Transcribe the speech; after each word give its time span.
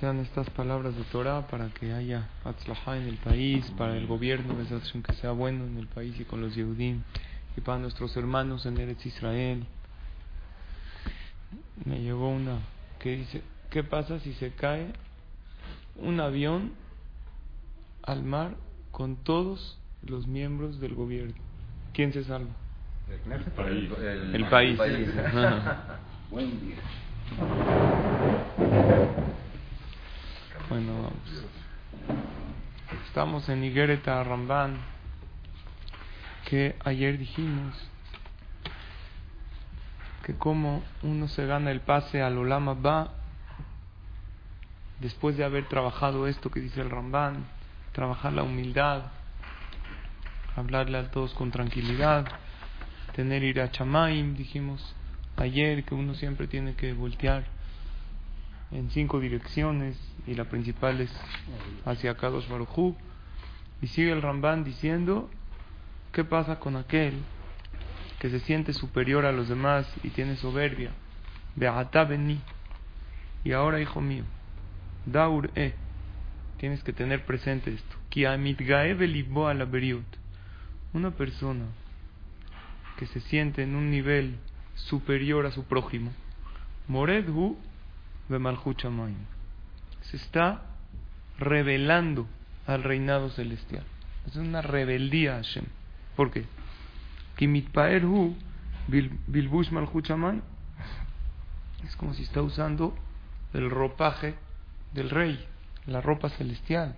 Sean 0.00 0.20
estas 0.20 0.48
palabras 0.50 0.96
de 0.96 1.02
Torah 1.04 1.46
para 1.48 1.68
que 1.70 1.92
haya 1.92 2.28
atzlajá 2.44 2.96
en 2.96 3.08
el 3.08 3.16
país, 3.16 3.68
para 3.76 3.96
el 3.96 4.06
gobierno, 4.06 4.54
que 5.02 5.12
sea 5.14 5.32
bueno 5.32 5.64
en 5.64 5.76
el 5.76 5.88
país 5.88 6.18
y 6.20 6.24
con 6.24 6.40
los 6.40 6.54
Yehudim, 6.54 7.02
y 7.56 7.60
para 7.60 7.78
nuestros 7.78 8.16
hermanos 8.16 8.64
en 8.66 8.78
Eretz 8.78 9.04
Israel. 9.06 9.66
Me 11.84 12.00
llegó 12.00 12.28
una 12.28 12.58
que 13.00 13.16
dice, 13.16 13.42
¿qué 13.70 13.82
pasa 13.82 14.20
si 14.20 14.34
se 14.34 14.52
cae 14.52 14.92
un 15.96 16.20
avión 16.20 16.72
al 18.02 18.22
mar 18.22 18.54
con 18.92 19.16
todos 19.16 19.78
los 20.06 20.28
miembros 20.28 20.80
del 20.80 20.94
gobierno? 20.94 21.34
¿Quién 21.92 22.12
se 22.12 22.22
salva? 22.24 22.54
El 24.32 24.46
país. 24.48 24.78
Buen 26.30 26.60
día. 26.60 26.76
Bueno, 30.68 31.10
estamos 33.06 33.48
en 33.48 33.64
Higuereta 33.64 34.22
Ramban, 34.22 34.76
que 36.44 36.76
ayer 36.84 37.16
dijimos 37.16 37.74
que 40.26 40.34
como 40.34 40.82
uno 41.02 41.26
se 41.28 41.46
gana 41.46 41.70
el 41.70 41.80
pase 41.80 42.20
al 42.20 42.36
Olama 42.36 42.74
Ba, 42.74 43.14
después 45.00 45.38
de 45.38 45.44
haber 45.46 45.66
trabajado 45.68 46.26
esto 46.26 46.50
que 46.50 46.60
dice 46.60 46.82
el 46.82 46.90
Ramban, 46.90 47.46
trabajar 47.92 48.34
la 48.34 48.42
humildad, 48.42 49.04
hablarle 50.54 50.98
a 50.98 51.10
todos 51.10 51.32
con 51.32 51.50
tranquilidad, 51.50 52.26
tener 53.16 53.42
ir 53.42 53.62
a 53.62 53.70
Chamaim, 53.70 54.36
dijimos 54.36 54.94
ayer 55.38 55.82
que 55.84 55.94
uno 55.94 56.12
siempre 56.12 56.46
tiene 56.46 56.74
que 56.74 56.92
voltear 56.92 57.57
en 58.70 58.90
cinco 58.90 59.20
direcciones 59.20 59.96
y 60.26 60.34
la 60.34 60.44
principal 60.44 61.00
es 61.00 61.10
hacia 61.84 62.16
Kadosh 62.16 62.48
Barujú. 62.48 62.96
Y 63.80 63.86
sigue 63.88 64.12
el 64.12 64.22
Ramban 64.22 64.64
diciendo, 64.64 65.30
¿qué 66.12 66.24
pasa 66.24 66.58
con 66.58 66.76
aquel 66.76 67.14
que 68.18 68.30
se 68.30 68.40
siente 68.40 68.72
superior 68.72 69.24
a 69.24 69.32
los 69.32 69.48
demás 69.48 69.86
y 70.02 70.10
tiene 70.10 70.36
soberbia? 70.36 70.90
Be'ata 71.54 72.08
Y 73.44 73.52
ahora, 73.52 73.80
hijo 73.80 74.00
mío, 74.00 74.24
Daur 75.06 75.50
e, 75.54 75.74
tienes 76.58 76.82
que 76.82 76.92
tener 76.92 77.24
presente 77.24 77.72
esto. 77.72 77.96
Una 80.92 81.10
persona 81.12 81.64
que 82.98 83.06
se 83.06 83.20
siente 83.20 83.62
en 83.62 83.76
un 83.76 83.90
nivel 83.90 84.36
superior 84.74 85.46
a 85.46 85.52
su 85.52 85.64
prójimo, 85.64 86.12
Moredhu 86.88 87.56
se 90.02 90.16
está 90.16 90.62
revelando 91.38 92.26
al 92.66 92.82
reinado 92.82 93.30
celestial. 93.30 93.84
Es 94.26 94.36
una 94.36 94.60
rebeldía 94.60 95.34
a 95.34 95.36
Hashem. 95.36 95.64
¿Por 96.16 96.30
qué? 96.30 96.44
Es 101.84 101.96
como 101.96 102.12
si 102.14 102.22
está 102.22 102.42
usando 102.42 102.94
el 103.54 103.70
ropaje 103.70 104.34
del 104.92 105.10
rey, 105.10 105.46
la 105.86 106.00
ropa 106.00 106.28
celestial. 106.30 106.96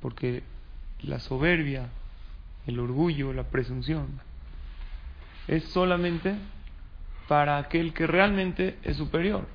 Porque 0.00 0.42
la 1.02 1.18
soberbia, 1.18 1.88
el 2.66 2.78
orgullo, 2.78 3.32
la 3.32 3.44
presunción, 3.44 4.20
es 5.48 5.64
solamente 5.64 6.36
para 7.26 7.58
aquel 7.58 7.92
que 7.94 8.06
realmente 8.06 8.78
es 8.82 8.96
superior. 8.96 9.46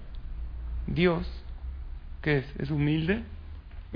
Dios, 0.88 1.28
¿qué 2.22 2.40
es? 2.40 2.46
¿Es 2.58 2.72
humilde? 2.72 3.24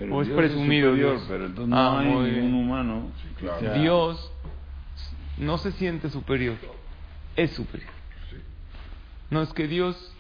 ¿O 0.10 0.22
es 0.22 0.30
presumido 0.30 0.94
Dios? 0.94 1.26
Pero 1.28 1.46
entonces 1.46 1.70
no 1.70 1.78
ah, 1.78 2.00
hay 2.00 2.08
ningún 2.08 2.54
humano. 2.54 3.12
Dios 3.76 4.32
no 5.38 5.58
se 5.58 5.72
siente 5.74 6.10
superior, 6.10 6.56
es 7.36 7.52
superior. 7.52 7.90
No 9.30 9.42
es 9.42 9.52
que 9.54 9.68
Dios 9.68 10.14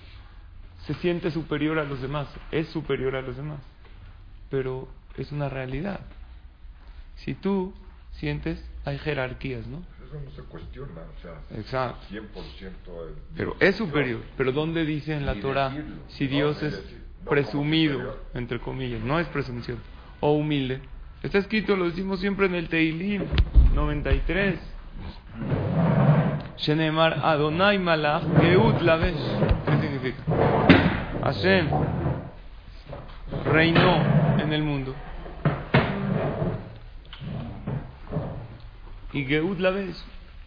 se 0.86 0.94
siente 0.96 1.32
superior 1.32 1.80
a 1.80 1.84
los 1.84 2.02
demás, 2.02 2.28
es 2.52 2.68
superior 2.70 3.16
a 3.16 3.22
los 3.22 3.38
demás. 3.38 3.60
Pero 4.50 4.88
es 5.18 5.32
una 5.32 5.50
realidad. 5.50 6.02
Si 7.18 7.34
tú 7.34 7.74
sientes, 8.14 8.64
hay 8.86 8.98
jerarquías, 8.98 9.68
¿no? 9.68 9.84
Eso 10.12 10.20
no 10.20 10.32
se 10.32 10.42
cuestiona, 10.44 11.04
o 11.18 11.22
sea, 11.22 11.58
Exacto. 11.58 12.06
100% 12.12 12.22
Pero 13.34 13.56
es 13.62 13.78
superior. 13.78 14.20
Pero 14.36 14.52
¿dónde 14.52 14.84
dice 14.86 15.16
en 15.16 15.26
la 15.26 15.36
Torah 15.36 15.72
si 16.10 16.28
Dios 16.28 16.62
es 16.62 16.84
presumido, 17.30 18.18
entre 18.34 18.60
comillas? 18.60 19.00
No 19.02 19.22
es 19.22 19.28
presunción. 19.28 19.78
O 20.20 20.34
humilde. 20.34 20.82
Está 21.24 21.38
escrito, 21.38 21.78
lo 21.78 21.86
decimos 21.86 22.20
siempre 22.20 22.48
en 22.48 22.56
el 22.56 22.68
Teilim 22.68 23.24
93. 23.74 24.60
Shenemar 26.58 27.22
Adonai 27.24 27.80
Malach 27.80 28.24
Geut 28.42 28.82
Lavesh. 28.82 29.16
¿Qué 29.66 29.80
significa? 29.80 30.24
Hashem 31.24 31.70
reinó 33.46 33.96
en 34.40 34.52
el 34.52 34.64
mundo 34.64 34.94
Y 39.14 39.26
Geud 39.26 39.60
la 39.60 39.74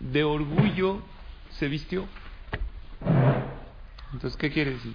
de 0.00 0.24
orgullo 0.24 1.02
se 1.50 1.68
vistió. 1.68 2.06
Entonces, 4.12 4.36
¿qué 4.38 4.50
quiere 4.50 4.72
decir? 4.72 4.94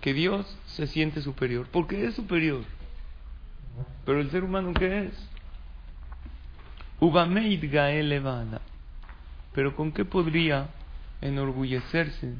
Que 0.00 0.12
Dios 0.12 0.46
se 0.66 0.86
siente 0.86 1.20
superior, 1.22 1.68
porque 1.70 2.06
es 2.06 2.14
superior. 2.14 2.62
Pero 4.04 4.20
el 4.20 4.30
ser 4.30 4.44
humano, 4.44 4.72
¿qué 4.74 5.06
es? 5.06 5.28
Ubameid 7.00 7.62
elevada. 7.62 8.60
Pero 9.52 9.76
¿con 9.76 9.92
qué 9.92 10.04
podría 10.04 10.68
enorgullecerse 11.20 12.34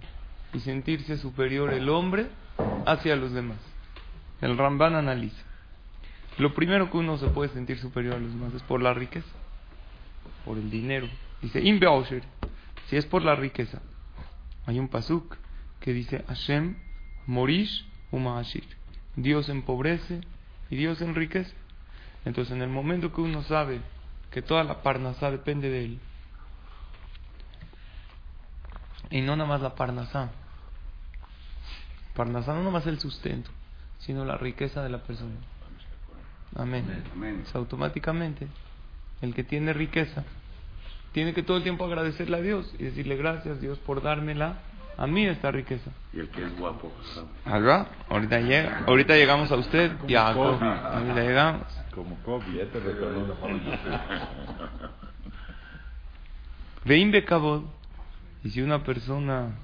y 0.53 0.61
sentirse 0.61 1.17
superior 1.17 1.73
el 1.73 1.89
hombre 1.89 2.29
hacia 2.87 3.17
los 3.17 3.33
demás? 3.33 3.59
El 4.41 4.57
Ramban 4.57 4.95
analiza. 4.95 5.43
Lo 6.39 6.55
primero 6.55 6.91
que 6.91 6.97
uno 6.97 7.19
se 7.19 7.29
puede 7.29 7.51
sentir 7.51 7.79
superior 7.79 8.15
a 8.15 8.19
los 8.19 8.33
demás 8.33 8.55
es 8.55 8.63
por 8.63 8.81
la 8.81 8.95
riqueza 8.95 9.29
por 10.49 10.57
el 10.57 10.71
dinero. 10.71 11.07
Dice, 11.43 11.61
si 12.89 12.97
es 12.97 13.05
por 13.05 13.23
la 13.23 13.37
riqueza. 13.37 13.83
Hay 14.65 14.79
un 14.79 14.89
pasuk 14.89 15.37
que 15.79 15.93
dice, 15.93 16.25
Hashem 16.27 16.75
morish 17.27 17.87
umahashir. 18.11 18.65
Dios 19.15 19.51
empobrece 19.51 20.23
y 20.71 20.77
Dios 20.77 21.03
enriquece. 21.03 21.53
Entonces, 22.25 22.55
en 22.55 22.63
el 22.63 22.71
momento 22.71 23.13
que 23.13 23.21
uno 23.21 23.43
sabe 23.43 23.83
que 24.31 24.41
toda 24.41 24.65
la 24.65 24.83
parnasá 24.83 25.31
depende 25.31 25.69
de 25.69 25.85
él, 25.85 26.01
y 29.11 29.21
no 29.21 29.37
nada 29.37 29.49
más 29.49 29.61
la 29.61 29.75
parnasá, 29.75 30.31
parnasá 32.15 32.55
no 32.55 32.61
nada 32.61 32.71
más 32.71 32.87
el 32.87 32.99
sustento, 32.99 33.51
sino 33.99 34.25
la 34.25 34.39
riqueza 34.39 34.83
de 34.83 34.89
la 34.89 35.03
persona. 35.03 35.37
Amén. 36.57 36.87
automáticamente 37.53 38.49
el 39.21 39.35
que 39.35 39.45
tiene 39.45 39.75
riqueza, 39.75 40.25
tiene 41.19 41.35
que 41.35 41.43
todo 41.43 41.57
el 41.57 41.65
tiempo 41.65 41.85
agradecerle 41.85 42.37
a 42.37 42.41
Dios 42.41 42.73
y 42.79 42.85
decirle 42.85 43.17
gracias 43.17 43.61
Dios 43.61 43.77
por 43.81 44.01
dármela 44.01 44.61
a 44.97 45.09
mí 45.09 45.27
esta 45.27 45.51
riqueza. 45.51 45.91
Y 46.13 46.21
el 46.21 46.29
que 46.29 46.45
es 46.45 46.57
guapo. 46.57 46.93
Ahorita, 48.09 48.39
llega, 48.39 48.85
ahorita 48.87 49.17
llegamos 49.17 49.51
a 49.51 49.57
usted 49.57 49.91
y 50.07 50.15
a 50.15 50.29
Ahorita 50.29 51.21
llegamos. 51.21 51.67
Como 51.93 52.15
Kobe, 52.23 52.45
ya 52.55 52.67
te 52.67 52.79
Y 58.45 58.51
si 58.51 58.63
una 58.63 58.85
persona 58.85 59.57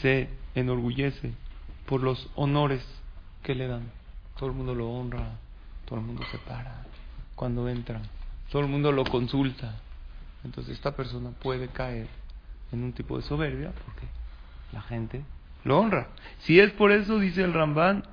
se 0.00 0.30
enorgullece 0.54 1.34
por 1.84 2.02
los 2.02 2.30
honores 2.36 2.82
que 3.42 3.54
le 3.54 3.68
dan, 3.68 3.90
todo 4.38 4.48
el 4.48 4.54
mundo 4.54 4.74
lo 4.74 4.88
honra, 4.88 5.26
todo 5.84 5.98
el 5.98 6.06
mundo 6.06 6.22
se 6.32 6.38
para 6.38 6.86
cuando 7.34 7.68
entra. 7.68 8.00
Todo 8.54 8.62
el 8.62 8.68
mundo 8.68 8.92
lo 8.92 9.02
consulta. 9.02 9.74
Entonces 10.44 10.74
esta 10.76 10.94
persona 10.94 11.30
puede 11.30 11.66
caer 11.66 12.06
en 12.70 12.84
un 12.84 12.92
tipo 12.92 13.16
de 13.16 13.24
soberbia 13.24 13.72
porque 13.84 14.06
la 14.70 14.80
gente 14.82 15.24
lo 15.64 15.80
honra. 15.80 16.06
Si 16.38 16.60
es 16.60 16.70
por 16.70 16.92
eso, 16.92 17.18
dice 17.18 17.42
el 17.42 17.52
Ramban, 17.52 18.04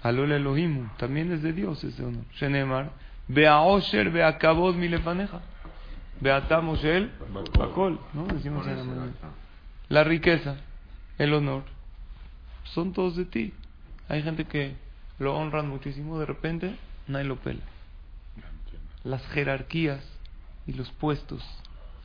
Alol 0.00 0.30
Elohim, 0.30 0.90
también 0.96 1.32
es 1.32 1.42
de 1.42 1.52
Dios 1.52 1.82
ese 1.82 2.04
honor. 2.04 2.22
Shenemar, 2.34 2.92
Bea 3.26 3.62
Osher, 3.62 4.10
Bea 4.10 4.38
Kabod, 4.38 4.76
Milepaneja. 4.76 5.40
Beatamos 6.20 6.84
el 6.84 7.10
Bakol, 7.58 7.98
¿no? 8.12 8.28
Decimos 8.28 8.64
en 8.68 8.76
la 8.76 8.84
mañana. 8.84 9.12
La 9.88 10.04
riqueza, 10.04 10.54
el 11.18 11.34
honor, 11.34 11.64
son 12.62 12.92
todos 12.92 13.16
de 13.16 13.24
ti. 13.24 13.52
Hay 14.08 14.22
gente 14.22 14.44
que 14.44 14.76
lo 15.18 15.36
honran 15.36 15.68
muchísimo, 15.68 16.20
de 16.20 16.26
repente 16.26 16.76
nadie 17.08 17.24
lo 17.24 17.34
pela. 17.34 17.73
Las 19.04 19.24
jerarquías 19.28 20.02
y 20.66 20.72
los 20.72 20.90
puestos 20.92 21.44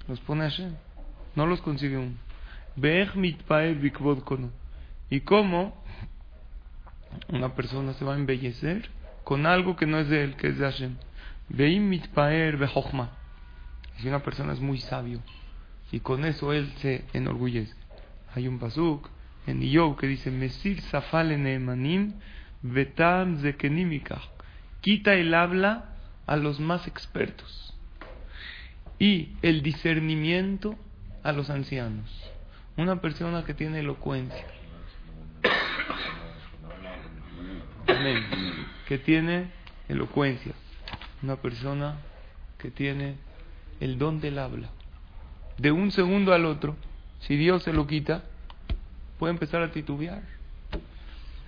los 0.07 0.19
pone 0.19 0.41
Hashem. 0.43 0.75
No 1.35 1.47
los 1.47 1.61
consigue 1.61 1.97
uno. 1.97 2.15
¿Y 5.09 5.19
cómo 5.21 5.83
una 7.29 7.55
persona 7.55 7.93
se 7.93 8.05
va 8.05 8.13
a 8.13 8.17
embellecer 8.17 8.89
con 9.23 9.45
algo 9.45 9.75
que 9.75 9.85
no 9.85 9.99
es 9.99 10.09
de 10.09 10.23
él, 10.23 10.35
que 10.35 10.49
es 10.49 10.57
de 10.57 10.65
Hashem? 10.65 10.97
Si 13.97 14.07
una 14.07 14.19
persona 14.19 14.53
es 14.53 14.59
muy 14.59 14.79
sabio 14.79 15.19
y 15.91 15.99
con 15.99 16.25
eso 16.25 16.53
él 16.53 16.71
se 16.77 17.05
enorgullece. 17.13 17.73
Hay 18.35 18.47
un 18.47 18.59
pasuk 18.59 19.09
en 19.47 19.63
Iyov 19.63 19.97
que 19.97 20.07
dice, 20.07 20.29
Mesir 20.29 20.81
Safal 20.81 21.31
Emanim 21.31 22.13
Betam 22.61 23.41
Zekenimika. 23.41 24.21
Quita 24.81 25.13
el 25.13 25.33
habla 25.33 25.95
a 26.29 26.35
los 26.35 26.59
más 26.59 26.85
expertos 26.85 27.73
y 28.99 29.29
el 29.41 29.63
discernimiento 29.63 30.75
a 31.23 31.31
los 31.31 31.49
ancianos. 31.49 32.07
Una 32.77 33.01
persona 33.01 33.43
que 33.45 33.55
tiene 33.55 33.79
elocuencia, 33.79 34.45
que 38.87 38.99
tiene 38.99 39.47
elocuencia, 39.87 40.53
una 41.23 41.35
persona 41.37 41.97
que 42.59 42.69
tiene 42.69 43.15
el 43.79 43.97
don 43.97 44.21
del 44.21 44.37
habla. 44.37 44.69
De 45.57 45.71
un 45.71 45.91
segundo 45.91 46.31
al 46.31 46.45
otro, 46.45 46.75
si 47.21 47.37
Dios 47.37 47.63
se 47.63 47.73
lo 47.73 47.87
quita, 47.87 48.23
puede 49.17 49.33
empezar 49.33 49.63
a 49.63 49.71
titubear. 49.71 50.21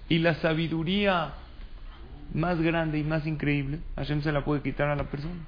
Y 0.09 0.17
la 0.17 0.33
sabiduría 0.41 1.35
más 2.33 2.61
grande 2.61 2.97
y 2.97 3.03
más 3.03 3.25
increíble, 3.27 3.79
Hashem 3.95 4.21
se 4.21 4.31
la 4.31 4.43
puede 4.43 4.61
quitar 4.61 4.89
a 4.89 4.95
la 4.95 5.05
persona. 5.05 5.41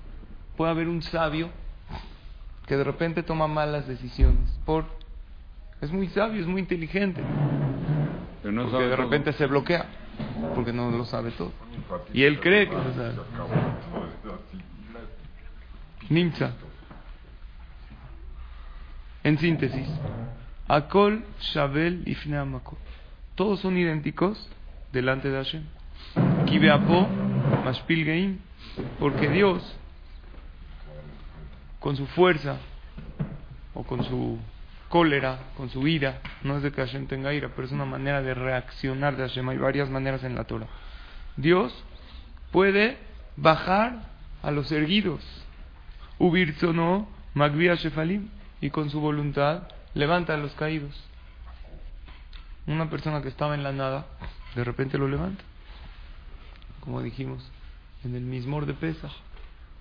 Puede 0.57 0.71
haber 0.71 0.87
un 0.87 1.01
sabio 1.01 1.49
que 2.67 2.77
de 2.77 2.83
repente 2.83 3.23
toma 3.23 3.47
malas 3.47 3.87
decisiones 3.87 4.49
por 4.65 4.85
es 5.81 5.91
muy 5.91 6.07
sabio, 6.07 6.39
es 6.39 6.47
muy 6.47 6.61
inteligente. 6.61 7.21
Pero 8.41 8.53
no 8.53 8.69
porque 8.69 8.87
de 8.87 8.95
repente 8.95 9.33
se 9.33 9.45
bloquea 9.47 9.85
porque 10.55 10.71
no 10.71 10.91
lo 10.91 11.05
sabe 11.05 11.31
todo. 11.31 11.51
Y 12.13 12.23
él 12.23 12.39
cree 12.39 12.69
que 12.69 12.75
lo 12.75 12.93
sabe. 12.93 13.13
Nimsa. 16.09 16.53
En 19.23 19.37
síntesis, 19.37 19.87
Akol, 20.67 21.25
Shabel 21.39 22.03
y. 22.05 22.17
Todos 23.35 23.59
son 23.61 23.77
idénticos 23.77 24.49
delante 24.91 25.29
de 25.29 25.37
Hashem. 25.37 25.63
Kibeapo, 26.45 27.07
Porque 28.99 29.29
Dios, 29.29 29.75
con 31.79 31.95
su 31.97 32.05
fuerza 32.07 32.57
o 33.73 33.83
con 33.83 34.03
su 34.03 34.39
cólera, 34.89 35.39
con 35.57 35.69
su 35.69 35.87
ira, 35.87 36.21
no 36.43 36.57
es 36.57 36.63
de 36.63 36.71
que 36.71 36.81
Hashem 36.81 37.07
tenga 37.07 37.33
ira, 37.33 37.49
pero 37.55 37.65
es 37.65 37.73
una 37.73 37.85
manera 37.85 38.21
de 38.21 38.33
reaccionar 38.33 39.17
de 39.17 39.23
Hashem. 39.23 39.49
Hay 39.49 39.57
varias 39.57 39.89
maneras 39.89 40.23
en 40.23 40.35
la 40.35 40.43
Torah. 40.43 40.67
Dios 41.35 41.73
puede 42.51 42.97
bajar 43.35 44.03
a 44.43 44.51
los 44.51 44.71
erguidos. 44.71 45.21
Ubirzono, 46.19 47.07
Magvia 47.33 47.75
Shefalim 47.75 48.29
y 48.61 48.69
con 48.69 48.89
su 48.91 48.99
voluntad 49.01 49.63
levanta 49.95 50.35
a 50.35 50.37
los 50.37 50.53
caídos. 50.53 50.93
Una 52.67 52.89
persona 52.89 53.21
que 53.21 53.29
estaba 53.29 53.55
en 53.55 53.63
la 53.63 53.71
nada, 53.71 54.05
de 54.55 54.63
repente 54.63 54.97
lo 54.97 55.07
levanta. 55.07 55.43
Como 56.83 57.01
dijimos 57.01 57.41
en 58.03 58.13
el 58.13 58.23
mismor 58.23 58.65
de 58.65 58.73
Pesach. 58.73 59.13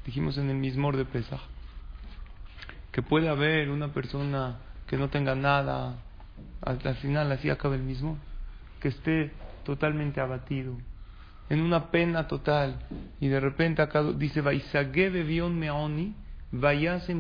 Dijimos 0.06 0.38
en 0.38 0.50
el 0.50 0.56
mismor 0.56 0.96
de 0.96 1.04
Pesach. 1.04 1.40
Que 2.93 3.02
puede 3.02 3.28
haber 3.28 3.70
una 3.70 3.88
persona 3.88 4.58
que 4.87 4.96
no 4.96 5.08
tenga 5.08 5.34
nada, 5.34 5.96
al, 6.60 6.78
final 6.96 7.32
así 7.32 7.50
acaba 7.50 7.75
el 7.75 7.82
mismo. 7.82 8.19
Que 8.81 8.88
esté 8.88 9.32
totalmente 9.64 10.20
abatido, 10.20 10.76
en 11.50 11.62
una 11.62 11.90
pena 11.90 12.28
total. 12.28 12.78
Y 13.20 13.26
de 13.26 13.40
repente 13.40 13.82
acá 13.82 14.04
dice, 14.04 14.40
Vaisagebe 14.40 15.25
vion 15.25 15.58
meoni, 15.58 16.14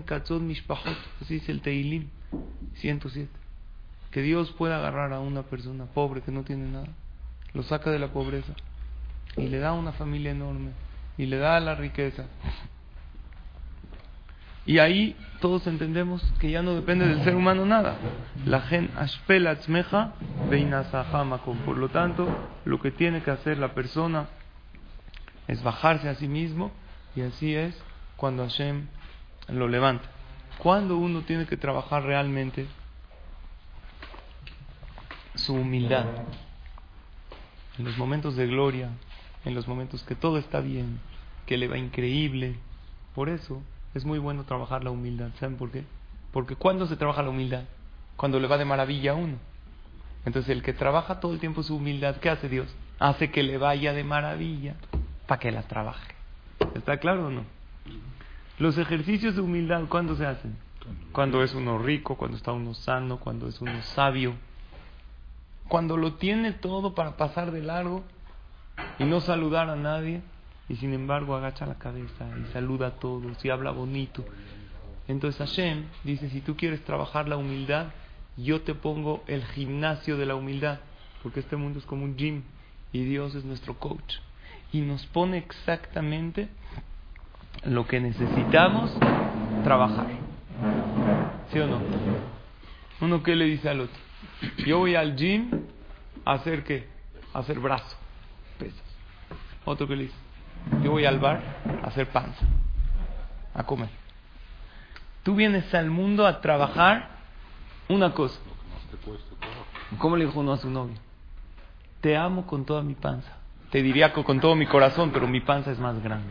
katzot 0.04 0.42
mishpachot, 0.42 0.96
así 1.20 1.34
dice 1.34 1.50
el 1.50 1.60
Teilim 1.60 2.08
107. 2.74 3.28
Que 4.12 4.22
Dios 4.22 4.52
pueda 4.52 4.76
agarrar 4.76 5.12
a 5.12 5.18
una 5.18 5.42
persona 5.42 5.86
pobre 5.86 6.20
que 6.20 6.30
no 6.30 6.44
tiene 6.44 6.70
nada, 6.70 6.88
lo 7.52 7.64
saca 7.64 7.90
de 7.90 7.98
la 7.98 8.12
pobreza 8.12 8.54
y 9.36 9.48
le 9.48 9.58
da 9.58 9.72
una 9.72 9.92
familia 9.92 10.30
enorme 10.30 10.70
y 11.16 11.26
le 11.26 11.38
da 11.38 11.58
la 11.60 11.74
riqueza. 11.74 12.24
Y 14.64 14.78
ahí 14.78 15.16
todos 15.40 15.66
entendemos 15.66 16.22
que 16.38 16.50
ya 16.50 16.62
no 16.62 16.74
depende 16.74 17.06
del 17.06 17.24
ser 17.24 17.34
humano 17.34 17.66
nada. 17.66 17.96
La 18.44 18.60
gen 18.60 18.90
ashpelatzmeja 18.96 20.12
Por 21.66 21.78
lo 21.78 21.88
tanto, 21.88 22.28
lo 22.64 22.80
que 22.80 22.92
tiene 22.92 23.22
que 23.22 23.32
hacer 23.32 23.58
la 23.58 23.74
persona 23.74 24.28
es 25.48 25.62
bajarse 25.62 26.08
a 26.08 26.14
sí 26.14 26.28
mismo 26.28 26.70
y 27.16 27.22
así 27.22 27.54
es 27.54 27.76
cuando 28.16 28.44
Hashem 28.44 28.86
lo 29.48 29.66
levanta. 29.66 30.08
Cuando 30.58 30.96
uno 30.96 31.22
tiene 31.22 31.46
que 31.46 31.56
trabajar 31.56 32.04
realmente 32.04 32.66
su 35.34 35.54
humildad, 35.54 36.06
en 37.78 37.84
los 37.84 37.96
momentos 37.98 38.36
de 38.36 38.46
gloria, 38.46 38.90
en 39.44 39.54
los 39.54 39.66
momentos 39.68 40.02
que 40.04 40.14
todo 40.14 40.38
está 40.38 40.60
bien, 40.60 41.00
que 41.46 41.56
le 41.56 41.68
va 41.68 41.78
increíble, 41.78 42.56
por 43.14 43.28
eso 43.28 43.62
es 43.94 44.04
muy 44.04 44.18
bueno 44.18 44.44
trabajar 44.44 44.84
la 44.84 44.90
humildad. 44.90 45.30
¿Saben 45.38 45.56
por 45.56 45.70
qué? 45.70 45.84
Porque 46.32 46.56
cuando 46.56 46.86
se 46.86 46.96
trabaja 46.96 47.22
la 47.22 47.30
humildad, 47.30 47.64
cuando 48.16 48.40
le 48.40 48.48
va 48.48 48.58
de 48.58 48.64
maravilla 48.64 49.12
a 49.12 49.14
uno. 49.14 49.36
Entonces 50.24 50.50
el 50.50 50.62
que 50.62 50.72
trabaja 50.72 51.20
todo 51.20 51.32
el 51.32 51.40
tiempo 51.40 51.62
su 51.62 51.76
humildad, 51.76 52.16
¿qué 52.16 52.30
hace 52.30 52.48
Dios? 52.48 52.74
Hace 52.98 53.30
que 53.30 53.42
le 53.42 53.58
vaya 53.58 53.92
de 53.92 54.04
maravilla 54.04 54.76
para 55.26 55.40
que 55.40 55.50
la 55.50 55.62
trabaje. 55.62 56.14
¿Está 56.74 56.98
claro 56.98 57.26
o 57.26 57.30
no? 57.30 57.44
Los 58.58 58.78
ejercicios 58.78 59.34
de 59.34 59.40
humildad, 59.40 59.82
¿cuándo 59.88 60.14
se 60.16 60.24
hacen? 60.24 60.56
Cuando 61.12 61.42
es 61.42 61.54
uno 61.54 61.78
rico, 61.78 62.16
cuando 62.16 62.36
está 62.36 62.52
uno 62.52 62.74
sano, 62.74 63.18
cuando 63.18 63.48
es 63.48 63.60
uno 63.60 63.82
sabio. 63.82 64.34
Cuando 65.68 65.96
lo 65.96 66.14
tiene 66.14 66.52
todo 66.52 66.94
para 66.94 67.16
pasar 67.16 67.50
de 67.50 67.62
largo 67.62 68.04
y 69.02 69.06
no 69.06 69.20
saludar 69.20 69.68
a 69.68 69.76
nadie, 69.76 70.22
y 70.68 70.76
sin 70.76 70.94
embargo 70.94 71.34
agacha 71.34 71.66
la 71.66 71.74
cabeza 71.74 72.26
y 72.40 72.52
saluda 72.52 72.88
a 72.88 72.90
todos 72.92 73.44
y 73.44 73.50
habla 73.50 73.70
bonito. 73.72 74.24
Entonces 75.08 75.38
Hashem 75.38 75.84
dice, 76.04 76.30
si 76.30 76.40
tú 76.40 76.56
quieres 76.56 76.84
trabajar 76.84 77.28
la 77.28 77.36
humildad, 77.36 77.88
yo 78.36 78.62
te 78.62 78.74
pongo 78.74 79.24
el 79.26 79.44
gimnasio 79.44 80.16
de 80.16 80.26
la 80.26 80.36
humildad, 80.36 80.78
porque 81.22 81.40
este 81.40 81.56
mundo 81.56 81.80
es 81.80 81.84
como 81.84 82.04
un 82.04 82.16
gym 82.16 82.42
y 82.92 83.04
Dios 83.04 83.34
es 83.34 83.44
nuestro 83.44 83.78
coach. 83.78 84.16
Y 84.72 84.80
nos 84.80 85.04
pone 85.06 85.38
exactamente 85.38 86.48
lo 87.64 87.86
que 87.86 88.00
necesitamos 88.00 88.96
trabajar. 89.64 90.06
¿Sí 91.52 91.58
o 91.58 91.66
no? 91.66 91.80
Uno 93.00 93.22
que 93.22 93.34
le 93.34 93.46
dice 93.46 93.68
al 93.68 93.80
otro, 93.80 93.98
yo 94.64 94.78
voy 94.78 94.94
al 94.94 95.16
gym 95.16 95.50
a 96.24 96.34
hacer 96.34 96.62
qué? 96.64 96.86
Hacer 97.34 97.58
brazo. 97.58 98.01
Otro 99.64 99.86
que 99.86 99.96
le 99.96 100.02
dice, 100.04 100.16
yo 100.82 100.90
voy 100.90 101.04
al 101.04 101.18
bar 101.18 101.40
a 101.82 101.88
hacer 101.88 102.08
panza, 102.08 102.44
a 103.54 103.62
comer. 103.64 103.90
Tú 105.22 105.34
vienes 105.34 105.72
al 105.74 105.90
mundo 105.90 106.26
a 106.26 106.40
trabajar 106.40 107.08
una 107.88 108.12
cosa. 108.12 108.40
¿Cómo 109.98 110.16
le 110.16 110.26
dijo 110.26 110.40
uno 110.40 110.52
a 110.52 110.58
su 110.58 110.70
novio? 110.70 110.96
Te 112.00 112.16
amo 112.16 112.46
con 112.46 112.64
toda 112.64 112.82
mi 112.82 112.94
panza. 112.94 113.30
Te 113.70 113.82
diría 113.82 114.12
con 114.12 114.40
todo 114.40 114.54
mi 114.56 114.66
corazón, 114.66 115.10
pero 115.12 115.28
mi 115.28 115.40
panza 115.40 115.70
es 115.70 115.78
más 115.78 116.02
grande. 116.02 116.28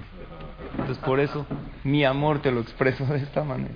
Entonces 0.71 0.97
por 1.00 1.19
eso 1.19 1.45
mi 1.83 2.03
amor 2.03 2.41
te 2.41 2.51
lo 2.51 2.59
expreso 2.59 3.05
de 3.07 3.17
esta 3.17 3.43
manera. 3.43 3.75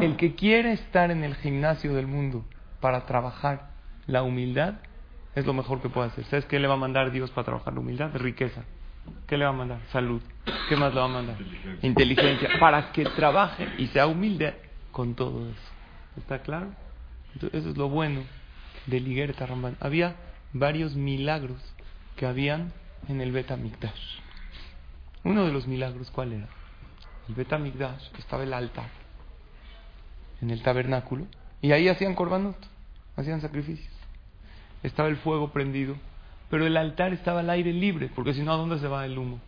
El 0.00 0.16
que 0.16 0.34
quiere 0.34 0.72
estar 0.72 1.10
en 1.10 1.24
el 1.24 1.34
gimnasio 1.36 1.94
del 1.94 2.06
mundo 2.06 2.44
para 2.80 3.06
trabajar 3.06 3.70
la 4.06 4.22
humildad 4.22 4.74
es 5.34 5.46
lo 5.46 5.52
mejor 5.52 5.80
que 5.80 5.88
puede 5.88 6.08
hacer. 6.08 6.24
¿Sabes 6.26 6.44
qué 6.46 6.58
le 6.58 6.68
va 6.68 6.74
a 6.74 6.78
mandar 6.78 7.10
Dios 7.10 7.30
para 7.30 7.46
trabajar 7.46 7.74
la 7.74 7.80
humildad? 7.80 8.10
Riqueza. 8.14 8.64
¿Qué 9.26 9.36
le 9.36 9.44
va 9.44 9.50
a 9.50 9.54
mandar? 9.54 9.80
Salud. 9.92 10.22
¿Qué 10.68 10.76
más 10.76 10.94
le 10.94 11.00
va 11.00 11.06
a 11.06 11.08
mandar? 11.08 11.36
Inteligencia. 11.82 12.48
Para 12.58 12.92
que 12.92 13.04
trabaje 13.04 13.68
y 13.78 13.88
sea 13.88 14.06
humilde 14.06 14.54
con 14.92 15.14
todo 15.14 15.48
eso. 15.48 15.72
¿Está 16.16 16.40
claro? 16.40 16.68
Entonces, 17.34 17.60
eso 17.60 17.70
es 17.70 17.76
lo 17.76 17.88
bueno 17.88 18.22
de 18.86 19.00
Liguerta 19.00 19.46
Ramban. 19.46 19.76
Había 19.80 20.14
varios 20.52 20.94
milagros 20.94 21.60
que 22.16 22.26
habían 22.26 22.72
en 23.08 23.20
el 23.20 23.32
Betamigdash. 23.32 24.18
Uno 25.24 25.44
de 25.46 25.52
los 25.52 25.66
milagros, 25.66 26.10
¿cuál 26.10 26.32
era? 26.32 26.48
El 27.28 27.34
Betamigdash 27.34 28.10
estaba 28.18 28.44
el 28.44 28.52
altar 28.52 28.88
en 30.40 30.50
el 30.50 30.62
tabernáculo 30.62 31.26
y 31.62 31.72
ahí 31.72 31.88
hacían 31.88 32.14
corbanot, 32.14 32.56
hacían 33.16 33.40
sacrificios. 33.40 33.93
Estaba 34.84 35.08
el 35.08 35.16
fuego 35.16 35.50
prendido, 35.50 35.96
pero 36.50 36.66
el 36.66 36.76
altar 36.76 37.12
estaba 37.12 37.40
al 37.40 37.50
aire 37.50 37.72
libre, 37.72 38.08
porque 38.14 38.34
si 38.34 38.42
no, 38.42 38.52
¿a 38.52 38.56
dónde 38.56 38.78
se 38.78 38.86
va 38.86 39.04
el 39.04 39.18
humo? 39.18 39.40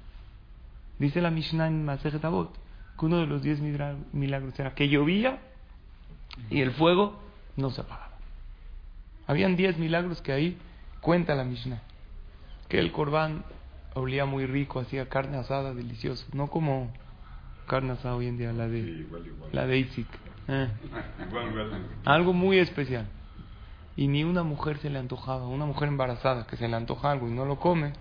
Dice 0.98 1.20
la 1.20 1.30
Mishnah 1.30 1.68
en 1.68 1.84
Masejet 1.84 2.24
Avot 2.24 2.52
que 2.98 3.06
uno 3.06 3.18
de 3.18 3.26
los 3.26 3.42
diez 3.42 3.60
milagros 3.60 4.58
era 4.58 4.74
que 4.74 4.88
llovía 4.88 5.38
y 6.50 6.62
el 6.62 6.72
fuego 6.72 7.20
no 7.56 7.70
se 7.70 7.82
apagaba. 7.82 8.16
Habían 9.26 9.56
diez 9.56 9.76
milagros 9.76 10.22
que 10.22 10.32
ahí 10.32 10.58
cuenta 11.00 11.34
la 11.34 11.44
Mishnah. 11.44 11.82
Que 12.68 12.78
el 12.78 12.92
corbán 12.92 13.44
olía 13.94 14.24
muy 14.24 14.46
rico, 14.46 14.80
hacía 14.80 15.08
carne 15.08 15.36
asada 15.36 15.74
deliciosa, 15.74 16.26
no 16.32 16.48
como 16.48 16.92
carne 17.66 17.92
asada 17.92 18.16
hoy 18.16 18.28
en 18.28 18.38
día, 18.38 18.52
la 18.52 18.68
de, 18.68 19.06
La 19.52 19.66
de 19.66 19.78
Itzik. 19.78 20.08
Eh. 20.48 20.68
Algo 22.04 22.32
muy 22.32 22.60
especial. 22.60 23.08
Y 23.96 24.08
ni 24.08 24.24
una 24.24 24.42
mujer 24.42 24.78
se 24.78 24.90
le 24.90 24.98
antojaba, 24.98 25.48
una 25.48 25.64
mujer 25.64 25.88
embarazada 25.88 26.46
que 26.46 26.56
se 26.56 26.68
le 26.68 26.76
antoja 26.76 27.10
algo 27.10 27.28
y 27.28 27.32
no 27.32 27.44
lo 27.44 27.56
come, 27.56 27.94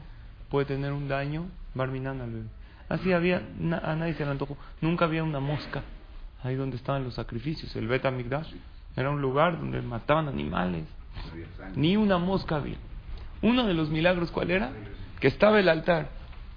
puede 0.49 0.65
tener 0.65 0.91
un 0.91 1.07
daño 1.07 1.45
barminán 1.73 2.21
al 2.21 2.31
bebé. 2.31 2.47
Así 2.89 3.13
había, 3.13 3.37
a 3.37 3.95
nadie 3.95 4.13
se 4.13 4.25
le 4.25 4.31
antojó. 4.31 4.57
Nunca 4.81 5.05
había 5.05 5.23
una 5.23 5.39
mosca 5.39 5.83
ahí 6.43 6.55
donde 6.55 6.77
estaban 6.77 7.03
los 7.03 7.15
sacrificios. 7.15 7.75
El 7.75 7.87
Bet 7.87 8.05
Amigdash 8.05 8.53
era 8.95 9.09
un 9.09 9.21
lugar 9.21 9.57
donde 9.57 9.81
mataban 9.81 10.27
animales. 10.27 10.85
Ni 11.75 11.97
una 11.97 12.17
mosca 12.17 12.57
había. 12.57 12.77
Uno 13.41 13.65
de 13.65 13.73
los 13.73 13.89
milagros, 13.89 14.31
¿cuál 14.31 14.51
era? 14.51 14.71
Que 15.19 15.27
estaba 15.27 15.59
el 15.59 15.69
altar 15.69 16.09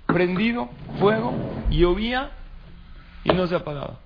prendido, 0.07 0.71
fuego, 0.99 1.33
llovía 1.71 2.30
y 3.25 3.30
no 3.30 3.47
se 3.47 3.54
apagaba. 3.54 3.99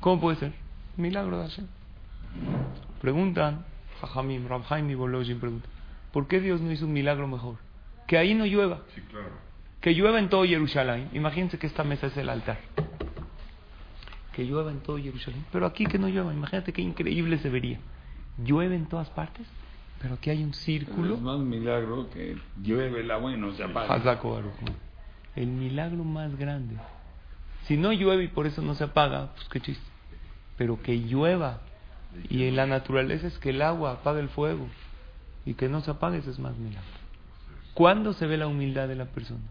¿Cómo 0.00 0.20
puede 0.20 0.36
ser? 0.38 0.52
Milagro 0.96 1.38
de 1.38 1.48
Hashem. 1.48 1.66
Preguntan, 3.00 3.64
Jajamim, 4.06 4.48
Rabhaim 4.48 4.90
y 4.90 4.94
Bolojin 4.94 5.38
preguntan, 5.38 5.70
¿por 6.12 6.26
qué 6.26 6.40
Dios 6.40 6.60
no 6.60 6.72
hizo 6.72 6.86
un 6.86 6.92
milagro 6.92 7.28
mejor? 7.28 7.56
Que 8.06 8.18
ahí 8.18 8.34
no 8.34 8.44
llueva. 8.44 8.82
Que 9.80 9.94
llueva 9.94 10.18
en 10.18 10.28
todo 10.28 10.44
Jerusalén. 10.44 11.08
Imagínense 11.12 11.58
que 11.58 11.66
esta 11.66 11.84
mesa 11.84 12.08
es 12.08 12.16
el 12.16 12.28
altar. 12.28 12.58
Que 14.32 14.44
llueva 14.44 14.70
en 14.70 14.80
todo 14.80 14.98
Jerusalén. 14.98 15.44
Pero 15.52 15.66
aquí 15.66 15.86
que 15.86 15.98
no 15.98 16.08
llueva. 16.08 16.32
Imagínate 16.32 16.72
qué 16.72 16.82
increíble 16.82 17.38
se 17.38 17.48
vería. 17.48 17.78
Llueve 18.42 18.76
en 18.76 18.86
todas 18.86 19.10
partes, 19.10 19.46
pero 20.00 20.14
aquí 20.14 20.30
hay 20.30 20.42
un 20.42 20.54
círculo. 20.54 21.14
es 21.14 21.20
más 21.20 21.38
milagro 21.38 22.08
que 22.10 22.36
llueve 22.62 23.00
el 23.00 23.10
agua 23.10 23.32
y 23.32 23.36
no 23.36 23.52
se 23.52 23.62
apaga. 23.62 23.94
El 25.36 25.48
milagro 25.48 26.02
más 26.04 26.36
grande. 26.36 26.76
Si 27.64 27.76
no 27.76 27.92
llueve 27.92 28.24
y 28.24 28.28
por 28.28 28.46
eso 28.46 28.62
no 28.62 28.74
se 28.74 28.84
apaga, 28.84 29.32
pues 29.34 29.48
qué 29.48 29.60
chiste. 29.60 29.84
Pero 30.56 30.82
que 30.82 30.98
llueva 30.98 31.60
y 32.28 32.44
en 32.44 32.56
la 32.56 32.66
naturaleza 32.66 33.26
es 33.26 33.38
que 33.38 33.50
el 33.50 33.62
agua 33.62 33.92
apaga 33.92 34.20
el 34.20 34.28
fuego 34.28 34.66
y 35.44 35.54
que 35.54 35.68
no 35.68 35.80
se 35.80 35.90
apague, 35.90 36.18
eso 36.18 36.30
es 36.30 36.38
más 36.38 36.56
milagro. 36.56 36.88
¿Cuándo 37.74 38.12
se 38.12 38.26
ve 38.26 38.36
la 38.36 38.46
humildad 38.46 38.88
de 38.88 38.96
la 38.96 39.06
persona? 39.06 39.42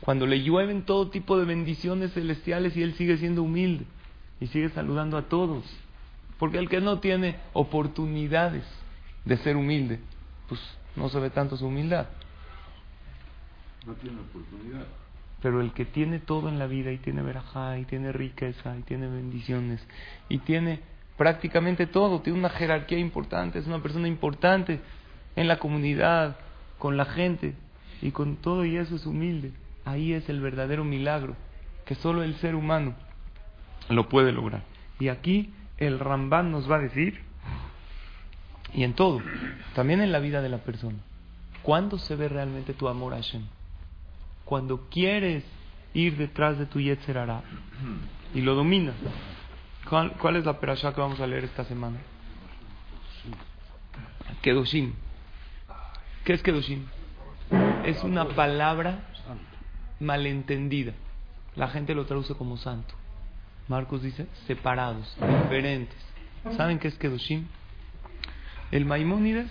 Cuando 0.00 0.26
le 0.26 0.42
llueven 0.42 0.82
todo 0.82 1.08
tipo 1.08 1.38
de 1.38 1.44
bendiciones 1.44 2.12
celestiales 2.12 2.76
y 2.76 2.82
él 2.82 2.94
sigue 2.94 3.16
siendo 3.16 3.42
humilde 3.42 3.84
y 4.40 4.46
sigue 4.48 4.68
saludando 4.68 5.16
a 5.16 5.22
todos. 5.22 5.64
Porque 6.38 6.58
el 6.58 6.68
que 6.68 6.80
no 6.80 7.00
tiene 7.00 7.36
oportunidades 7.52 8.64
de 9.24 9.36
ser 9.38 9.56
humilde, 9.56 9.98
pues 10.48 10.60
no 10.94 11.08
se 11.08 11.18
ve 11.18 11.30
tanto 11.30 11.56
su 11.56 11.66
humildad. 11.66 12.06
No 13.86 13.94
tiene 13.94 14.20
oportunidad. 14.20 14.86
Pero 15.42 15.60
el 15.60 15.72
que 15.72 15.84
tiene 15.84 16.20
todo 16.20 16.48
en 16.48 16.58
la 16.58 16.66
vida 16.66 16.92
y 16.92 16.98
tiene 16.98 17.22
verajá 17.22 17.78
y 17.78 17.84
tiene 17.84 18.12
riqueza 18.12 18.76
y 18.76 18.82
tiene 18.82 19.08
bendiciones 19.08 19.84
y 20.28 20.38
tiene 20.38 20.80
prácticamente 21.18 21.86
todo, 21.86 22.20
tiene 22.22 22.38
una 22.38 22.48
jerarquía 22.48 22.98
importante, 22.98 23.58
es 23.58 23.66
una 23.66 23.82
persona 23.82 24.08
importante 24.08 24.80
en 25.36 25.48
la 25.48 25.58
comunidad, 25.58 26.36
con 26.78 26.96
la 26.96 27.04
gente 27.04 27.54
y 28.00 28.12
con 28.12 28.36
todo 28.36 28.64
y 28.64 28.76
eso 28.76 28.96
es 28.96 29.04
humilde. 29.04 29.52
Ahí 29.84 30.14
es 30.14 30.28
el 30.28 30.40
verdadero 30.40 30.84
milagro 30.84 31.36
que 31.84 31.96
solo 31.96 32.22
el 32.22 32.36
ser 32.36 32.54
humano 32.54 32.94
lo 33.90 34.08
puede 34.08 34.32
lograr. 34.32 34.62
Y 35.00 35.08
aquí 35.08 35.52
el 35.76 35.98
Rambán 35.98 36.50
nos 36.50 36.70
va 36.70 36.76
a 36.76 36.80
decir, 36.80 37.20
y 38.72 38.84
en 38.84 38.94
todo, 38.94 39.20
también 39.74 40.00
en 40.00 40.12
la 40.12 40.20
vida 40.20 40.40
de 40.40 40.48
la 40.48 40.58
persona, 40.58 40.98
¿cuándo 41.62 41.98
se 41.98 42.14
ve 42.14 42.28
realmente 42.28 42.74
tu 42.74 42.88
amor 42.88 43.14
a 43.14 43.16
Hashem? 43.16 43.42
Cuando 44.44 44.88
quieres 44.88 45.44
ir 45.94 46.16
detrás 46.16 46.58
de 46.58 46.66
tu 46.66 46.80
Yetzer 46.80 47.18
y 48.34 48.40
lo 48.40 48.54
dominas. 48.54 48.94
¿Cuál, 49.88 50.36
es 50.36 50.44
la 50.44 50.60
perashá 50.60 50.92
que 50.92 51.00
vamos 51.00 51.18
a 51.20 51.26
leer 51.26 51.44
esta 51.44 51.64
semana? 51.64 51.96
Kedoshim. 54.42 54.92
¿Qué 56.24 56.34
es 56.34 56.42
Kedoshim? 56.42 56.84
Es 57.86 58.04
una 58.04 58.26
palabra 58.26 59.00
malentendida. 59.98 60.92
La 61.56 61.68
gente 61.68 61.94
lo 61.94 62.04
traduce 62.04 62.34
como 62.34 62.58
santo. 62.58 62.94
Marcos 63.66 64.02
dice 64.02 64.26
separados, 64.46 65.16
diferentes. 65.42 65.98
¿Saben 66.56 66.78
qué 66.78 66.88
es 66.88 66.98
Kedoshim? 66.98 67.46
El 68.70 68.84
Maimónides 68.84 69.50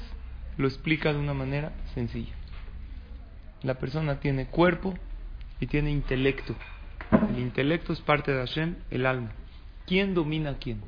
lo 0.58 0.68
explica 0.68 1.14
de 1.14 1.20
una 1.20 1.34
manera 1.34 1.72
sencilla. 1.96 2.34
La 3.64 3.76
persona 3.76 4.20
tiene 4.20 4.46
cuerpo 4.46 4.94
y 5.60 5.66
tiene 5.66 5.90
intelecto. 5.90 6.56
El 7.30 7.40
intelecto 7.40 7.92
es 7.92 8.02
parte 8.02 8.32
de 8.32 8.40
Hashem, 8.40 8.76
el 8.92 9.08
alma. 9.08 9.32
¿Quién 9.88 10.14
domina 10.14 10.50
a 10.50 10.58
quién? 10.58 10.82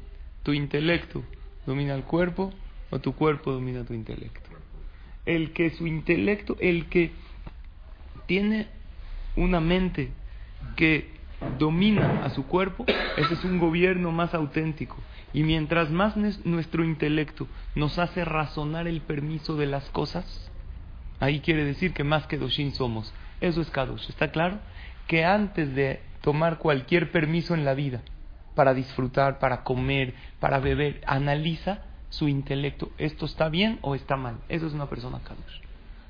¿Tu 0.43 0.51
intelecto 0.51 1.23
domina 1.65 1.95
el 1.95 2.03
cuerpo 2.03 2.51
o 2.89 2.99
tu 2.99 3.15
cuerpo 3.15 3.53
domina 3.53 3.85
tu 3.85 3.93
intelecto? 3.93 4.49
El 5.25 5.53
que 5.53 5.69
su 5.69 5.87
intelecto, 5.87 6.57
el 6.59 6.87
que 6.87 7.11
tiene 8.25 8.67
una 9.37 9.61
mente 9.61 10.11
que 10.75 11.11
domina 11.57 12.25
a 12.25 12.29
su 12.31 12.45
cuerpo, 12.45 12.85
ese 13.15 13.35
es 13.35 13.43
un 13.45 13.57
gobierno 13.57 14.11
más 14.11 14.33
auténtico. 14.33 14.97
Y 15.31 15.43
mientras 15.43 15.89
más 15.91 16.17
nuestro 16.43 16.83
intelecto 16.83 17.47
nos 17.75 17.99
hace 17.99 18.25
razonar 18.25 18.85
el 18.85 18.99
permiso 18.99 19.55
de 19.55 19.67
las 19.67 19.89
cosas, 19.91 20.51
ahí 21.21 21.39
quiere 21.39 21.63
decir 21.63 21.93
que 21.93 22.03
más 22.03 22.27
que 22.27 22.37
Doshin 22.37 22.73
somos. 22.73 23.13
Eso 23.39 23.61
es 23.61 23.69
Kadosh. 23.69 24.09
¿Está 24.09 24.31
claro? 24.31 24.59
Que 25.07 25.23
antes 25.23 25.73
de 25.73 26.01
tomar 26.19 26.57
cualquier 26.57 27.11
permiso 27.11 27.53
en 27.53 27.63
la 27.63 27.73
vida, 27.73 28.01
para 28.59 28.73
disfrutar, 28.73 29.39
para 29.39 29.63
comer, 29.63 30.15
para 30.41 30.59
beber. 30.59 30.99
Analiza 31.07 31.79
su 32.09 32.27
intelecto. 32.27 32.91
¿Esto 32.97 33.25
está 33.25 33.47
bien 33.47 33.79
o 33.81 33.95
está 33.95 34.17
mal? 34.17 34.35
Eso 34.49 34.67
es 34.67 34.73
una 34.73 34.87
persona 34.87 35.19
Kadosh. 35.19 35.61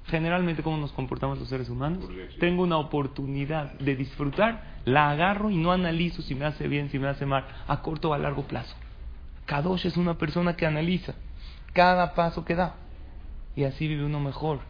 Generalmente, 0.08 0.64
¿cómo 0.64 0.78
nos 0.78 0.92
comportamos 0.92 1.38
los 1.38 1.48
seres 1.48 1.70
humanos? 1.70 2.10
Tengo 2.40 2.64
una 2.64 2.78
oportunidad 2.78 3.74
de 3.74 3.96
disfrutar, 3.96 4.64
la 4.86 5.12
agarro 5.12 5.52
y 5.52 5.58
no 5.58 5.72
analizo 5.72 6.24
si 6.24 6.34
me 6.34 6.46
hace 6.46 6.68
bien, 6.68 6.90
si 6.90 6.98
me 6.98 7.08
hace 7.08 7.28
mal, 7.28 7.46
a 7.68 7.84
corto 7.84 8.10
o 8.10 8.14
a 8.16 8.18
largo 8.18 8.42
plazo. 8.48 8.76
Kadosh 9.46 9.86
es 9.86 9.96
una 9.96 10.18
persona 10.18 10.56
que 10.56 10.66
analiza 10.66 11.14
cada 11.74 12.16
paso 12.16 12.46
que 12.46 12.56
da. 12.56 12.78
Y 13.56 13.66
así 13.66 13.88
vive 13.88 14.06
uno 14.06 14.20
mejor. 14.20 14.62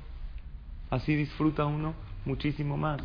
Así 0.89 1.15
disfruta 1.15 1.65
uno 1.65 1.93
muchísimo 2.25 2.75
más. 2.75 3.00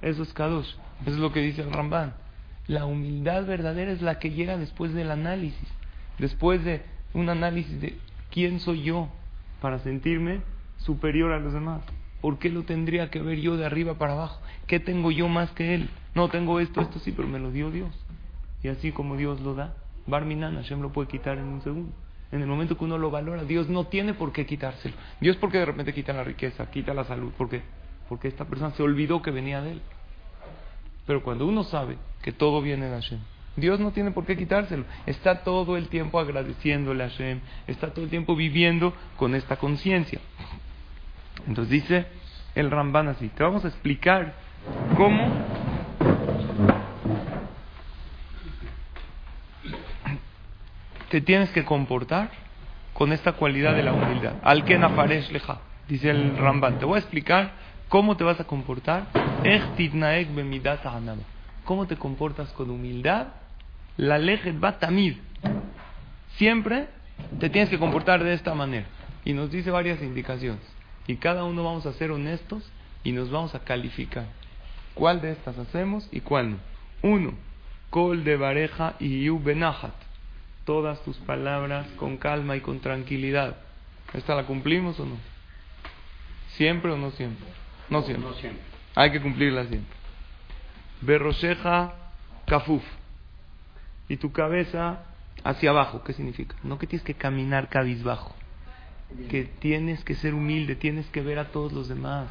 Eso 0.00 0.22
es 0.22 0.32
Kadosh. 0.32 0.76
Eso 1.00 1.10
es 1.10 1.18
lo 1.18 1.32
que 1.32 1.40
dice 1.40 1.62
el 1.62 1.72
Ramban. 1.72 2.21
La 2.66 2.86
humildad 2.86 3.46
verdadera 3.46 3.92
es 3.92 4.02
la 4.02 4.18
que 4.18 4.30
llega 4.30 4.56
después 4.56 4.94
del 4.94 5.10
análisis, 5.10 5.68
después 6.18 6.64
de 6.64 6.82
un 7.12 7.28
análisis 7.28 7.80
de 7.80 7.98
quién 8.30 8.60
soy 8.60 8.82
yo 8.82 9.08
para 9.60 9.78
sentirme 9.80 10.40
superior 10.78 11.32
a 11.32 11.40
los 11.40 11.52
demás. 11.52 11.82
¿Por 12.20 12.38
qué 12.38 12.50
lo 12.50 12.62
tendría 12.62 13.10
que 13.10 13.20
ver 13.20 13.40
yo 13.40 13.56
de 13.56 13.66
arriba 13.66 13.94
para 13.94 14.12
abajo? 14.12 14.40
¿Qué 14.66 14.78
tengo 14.78 15.10
yo 15.10 15.28
más 15.28 15.50
que 15.52 15.74
él? 15.74 15.90
No 16.14 16.28
tengo 16.28 16.60
esto, 16.60 16.80
esto 16.80 17.00
sí, 17.00 17.12
pero 17.12 17.26
me 17.26 17.40
lo 17.40 17.50
dio 17.50 17.70
Dios. 17.70 17.90
Y 18.62 18.68
así 18.68 18.92
como 18.92 19.16
Dios 19.16 19.40
lo 19.40 19.54
da, 19.54 19.74
Barminan 20.06 20.54
Hashem 20.54 20.80
lo 20.80 20.92
puede 20.92 21.08
quitar 21.08 21.38
en 21.38 21.44
un 21.44 21.62
segundo. 21.62 21.92
En 22.30 22.40
el 22.40 22.46
momento 22.46 22.78
que 22.78 22.84
uno 22.84 22.96
lo 22.96 23.10
valora, 23.10 23.44
Dios 23.44 23.68
no 23.68 23.88
tiene 23.88 24.14
por 24.14 24.32
qué 24.32 24.46
quitárselo. 24.46 24.94
Dios 25.20 25.36
porque 25.36 25.58
de 25.58 25.66
repente 25.66 25.92
quita 25.92 26.12
la 26.12 26.24
riqueza, 26.24 26.70
quita 26.70 26.94
la 26.94 27.04
salud, 27.04 27.32
porque 27.36 27.62
porque 28.12 28.28
esta 28.28 28.44
persona 28.44 28.72
se 28.72 28.82
olvidó 28.82 29.22
que 29.22 29.30
venía 29.30 29.62
de 29.62 29.72
él. 29.72 29.82
Pero 31.12 31.22
cuando 31.22 31.46
uno 31.46 31.62
sabe 31.62 31.98
que 32.22 32.32
todo 32.32 32.62
viene 32.62 32.86
de 32.86 32.94
Hashem, 32.94 33.18
Dios 33.56 33.78
no 33.78 33.90
tiene 33.90 34.12
por 34.12 34.24
qué 34.24 34.34
quitárselo. 34.34 34.86
Está 35.04 35.44
todo 35.44 35.76
el 35.76 35.88
tiempo 35.88 36.18
agradeciéndole 36.18 37.04
a 37.04 37.10
Hashem, 37.10 37.40
está 37.66 37.92
todo 37.92 38.02
el 38.06 38.10
tiempo 38.10 38.34
viviendo 38.34 38.94
con 39.18 39.34
esta 39.34 39.56
conciencia. 39.56 40.20
Entonces 41.46 41.70
dice 41.70 42.06
el 42.54 42.70
Ramban 42.70 43.08
así, 43.08 43.28
te 43.28 43.42
vamos 43.42 43.62
a 43.66 43.68
explicar 43.68 44.32
cómo 44.96 45.30
te 51.10 51.20
tienes 51.20 51.50
que 51.50 51.66
comportar 51.66 52.30
con 52.94 53.12
esta 53.12 53.32
cualidad 53.32 53.76
de 53.76 53.82
la 53.82 53.92
humildad. 53.92 54.36
Al 54.42 54.64
que 54.64 54.78
leja, 54.78 55.60
dice 55.88 56.08
el 56.08 56.38
Ramban. 56.38 56.78
Te 56.78 56.86
voy 56.86 56.96
a 56.96 57.00
explicar 57.00 57.52
cómo 57.92 58.16
te 58.16 58.24
vas 58.24 58.40
a 58.40 58.44
comportar. 58.44 59.04
¿Cómo 61.66 61.86
te 61.86 61.96
comportas 61.98 62.48
con 62.52 62.70
humildad? 62.70 63.26
La 63.98 64.16
lejet 64.16 64.64
va 64.64 64.78
tamid. 64.78 65.16
Siempre 66.38 66.88
te 67.38 67.50
tienes 67.50 67.68
que 67.68 67.78
comportar 67.78 68.24
de 68.24 68.32
esta 68.32 68.54
manera. 68.54 68.86
Y 69.26 69.34
nos 69.34 69.50
dice 69.50 69.70
varias 69.70 70.00
indicaciones. 70.00 70.62
Y 71.06 71.16
cada 71.16 71.44
uno 71.44 71.64
vamos 71.64 71.84
a 71.84 71.92
ser 71.92 72.12
honestos 72.12 72.66
y 73.04 73.12
nos 73.12 73.30
vamos 73.30 73.54
a 73.54 73.58
calificar. 73.58 74.24
¿Cuál 74.94 75.20
de 75.20 75.32
estas 75.32 75.58
hacemos 75.58 76.08
y 76.10 76.20
cuál 76.20 76.52
no? 76.52 76.56
Uno, 77.02 77.34
Kol 77.90 78.24
de 78.24 78.38
Bareja 78.38 78.94
y 79.00 79.24
Yu 79.24 79.38
Benahat. 79.38 79.92
Todas 80.64 81.02
tus 81.02 81.18
palabras 81.18 81.86
con 81.98 82.16
calma 82.16 82.56
y 82.56 82.62
con 82.62 82.80
tranquilidad. 82.80 83.58
¿Esta 84.14 84.34
la 84.34 84.44
cumplimos 84.44 84.98
o 84.98 85.04
no? 85.04 85.16
¿Siempre 86.56 86.90
o 86.90 86.96
no 86.96 87.10
siempre? 87.10 87.61
No 87.88 88.02
siempre. 88.02 88.28
No 88.28 88.34
siempre. 88.34 88.62
Hay 88.94 89.10
que 89.10 89.20
cumplirla 89.20 89.66
siempre. 89.66 89.96
Berroseja 91.00 91.94
Kafuf. 92.46 92.82
Y 94.08 94.16
tu 94.16 94.32
cabeza 94.32 95.00
hacia 95.44 95.70
abajo. 95.70 96.02
¿Qué 96.04 96.12
significa? 96.12 96.56
No 96.62 96.78
que 96.78 96.86
tienes 96.86 97.04
que 97.04 97.14
caminar 97.14 97.68
cabizbajo. 97.68 98.34
Que 99.28 99.44
tienes 99.44 100.02
que 100.04 100.14
ser 100.14 100.34
humilde, 100.34 100.74
tienes 100.74 101.06
que 101.08 101.20
ver 101.20 101.38
a 101.38 101.48
todos 101.48 101.72
los 101.72 101.88
demás. 101.88 102.28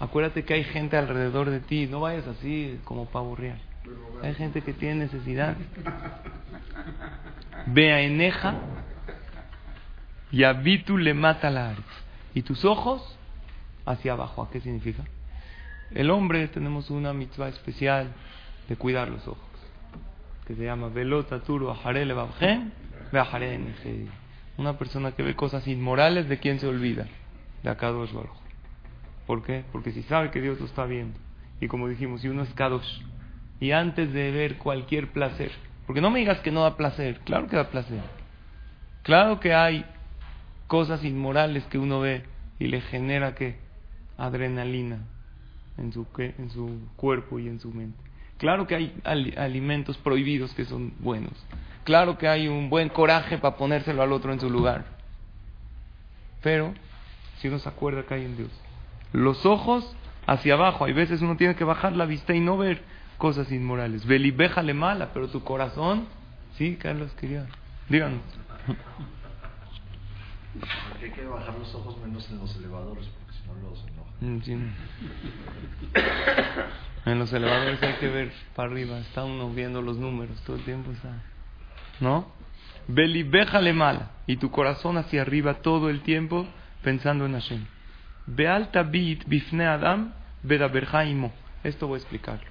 Acuérdate 0.00 0.44
que 0.44 0.54
hay 0.54 0.64
gente 0.64 0.96
alrededor 0.96 1.50
de 1.50 1.60
ti, 1.60 1.86
no 1.86 2.00
vayas 2.00 2.26
así 2.26 2.78
como 2.84 3.06
pavo 3.06 3.34
real. 3.34 3.58
Hay 4.22 4.34
gente 4.34 4.62
que 4.62 4.72
tiene 4.72 5.06
necesidad. 5.06 5.56
Vea 7.66 8.02
eneja 8.02 8.54
y 10.30 10.44
habitu 10.44 10.98
le 10.98 11.14
mata 11.14 11.50
la 11.50 11.74
Y 12.34 12.42
tus 12.42 12.64
ojos 12.64 13.17
hacia 13.88 14.12
abajo. 14.12 14.42
¿A 14.42 14.50
qué 14.50 14.60
significa? 14.60 15.04
El 15.90 16.10
hombre 16.10 16.48
tenemos 16.48 16.90
una 16.90 17.12
mitzvah 17.12 17.48
especial 17.48 18.12
de 18.68 18.76
cuidar 18.76 19.08
los 19.08 19.26
ojos, 19.26 19.38
que 20.46 20.54
se 20.54 20.64
llama 20.64 20.88
velota 20.88 21.40
turo 21.40 21.74
Una 24.58 24.78
persona 24.78 25.12
que 25.12 25.22
ve 25.22 25.34
cosas 25.34 25.66
inmorales, 25.66 26.28
¿de 26.28 26.38
quién 26.38 26.60
se 26.60 26.66
olvida? 26.66 27.06
De 27.62 27.70
acá 27.70 27.88
dos 27.88 28.10
¿Por 29.26 29.42
qué? 29.42 29.64
Porque 29.72 29.92
si 29.92 30.02
sabe 30.02 30.30
que 30.30 30.40
Dios 30.40 30.60
lo 30.60 30.66
está 30.66 30.84
viendo, 30.84 31.18
y 31.60 31.68
como 31.68 31.88
dijimos, 31.88 32.20
si 32.20 32.28
uno 32.28 32.42
es 32.42 32.52
kadosh, 32.54 33.02
y 33.60 33.72
antes 33.72 34.12
de 34.12 34.30
ver 34.30 34.58
cualquier 34.58 35.08
placer, 35.12 35.50
porque 35.86 36.00
no 36.02 36.10
me 36.10 36.18
digas 36.18 36.40
que 36.40 36.50
no 36.50 36.62
da 36.62 36.76
placer, 36.76 37.20
claro 37.20 37.46
que 37.48 37.56
da 37.56 37.70
placer. 37.70 38.00
Claro 39.02 39.40
que 39.40 39.54
hay 39.54 39.86
cosas 40.66 41.02
inmorales 41.02 41.64
que 41.64 41.78
uno 41.78 42.00
ve 42.00 42.24
y 42.58 42.66
le 42.66 42.82
genera 42.82 43.34
que 43.34 43.56
adrenalina 44.18 44.98
en 45.78 45.92
su, 45.92 46.06
en 46.18 46.50
su 46.50 46.78
cuerpo 46.96 47.38
y 47.38 47.48
en 47.48 47.60
su 47.60 47.70
mente. 47.70 47.98
Claro 48.36 48.66
que 48.66 48.74
hay 48.74 49.00
alimentos 49.36 49.96
prohibidos 49.98 50.54
que 50.54 50.66
son 50.66 50.92
buenos. 51.00 51.32
Claro 51.84 52.18
que 52.18 52.28
hay 52.28 52.48
un 52.48 52.68
buen 52.68 52.90
coraje 52.90 53.38
para 53.38 53.56
ponérselo 53.56 54.02
al 54.02 54.12
otro 54.12 54.32
en 54.32 54.40
su 54.40 54.50
lugar. 54.50 54.84
Pero 56.42 56.74
si 57.38 57.48
uno 57.48 57.58
se 57.58 57.68
acuerda 57.68 58.04
que 58.04 58.14
hay 58.14 58.24
en 58.26 58.36
Dios 58.36 58.50
los 59.12 59.46
ojos 59.46 59.94
hacia 60.26 60.54
abajo. 60.54 60.84
Hay 60.84 60.92
veces 60.92 61.22
uno 61.22 61.36
tiene 61.36 61.56
que 61.56 61.64
bajar 61.64 61.96
la 61.96 62.04
vista 62.04 62.34
y 62.34 62.40
no 62.40 62.58
ver 62.58 62.82
cosas 63.16 63.50
inmorales. 63.50 64.06
Belibéjale 64.06 64.74
mala, 64.74 65.12
pero 65.12 65.28
tu 65.28 65.42
corazón, 65.42 66.06
sí, 66.56 66.76
Carlos 66.76 67.10
quería. 67.12 67.46
Díganos. 67.88 68.20
hay 71.02 71.10
que 71.10 71.24
bajar 71.24 71.58
los 71.58 71.74
ojos 71.74 71.98
menos 71.98 72.28
en 72.30 72.38
los 72.38 72.54
elevadores, 72.56 73.06
porque 73.06 73.27
Mm, 74.20 74.40
en 77.06 77.18
los 77.18 77.32
elevadores 77.32 77.82
hay 77.82 77.94
que 77.94 78.08
ver 78.08 78.32
para 78.54 78.70
arriba, 78.70 78.98
está 78.98 79.24
uno 79.24 79.50
viendo 79.50 79.80
los 79.80 79.96
números, 79.96 80.40
todo 80.42 80.56
el 80.56 80.64
tiempo 80.64 80.90
está. 80.90 81.22
¿No? 82.00 82.26
Belibéjale 82.88 83.72
mala, 83.72 84.10
y 84.26 84.36
tu 84.36 84.50
corazón 84.50 84.96
hacia 84.98 85.22
arriba 85.22 85.62
todo 85.62 85.88
el 85.88 86.00
tiempo 86.00 86.46
pensando 86.82 87.26
en 87.26 87.34
Hashem. 87.34 87.66
Bifne 88.26 89.66
Adam 89.66 90.12
Esto 91.64 91.86
voy 91.86 91.96
a 91.96 91.98
explicarlo. 91.98 92.48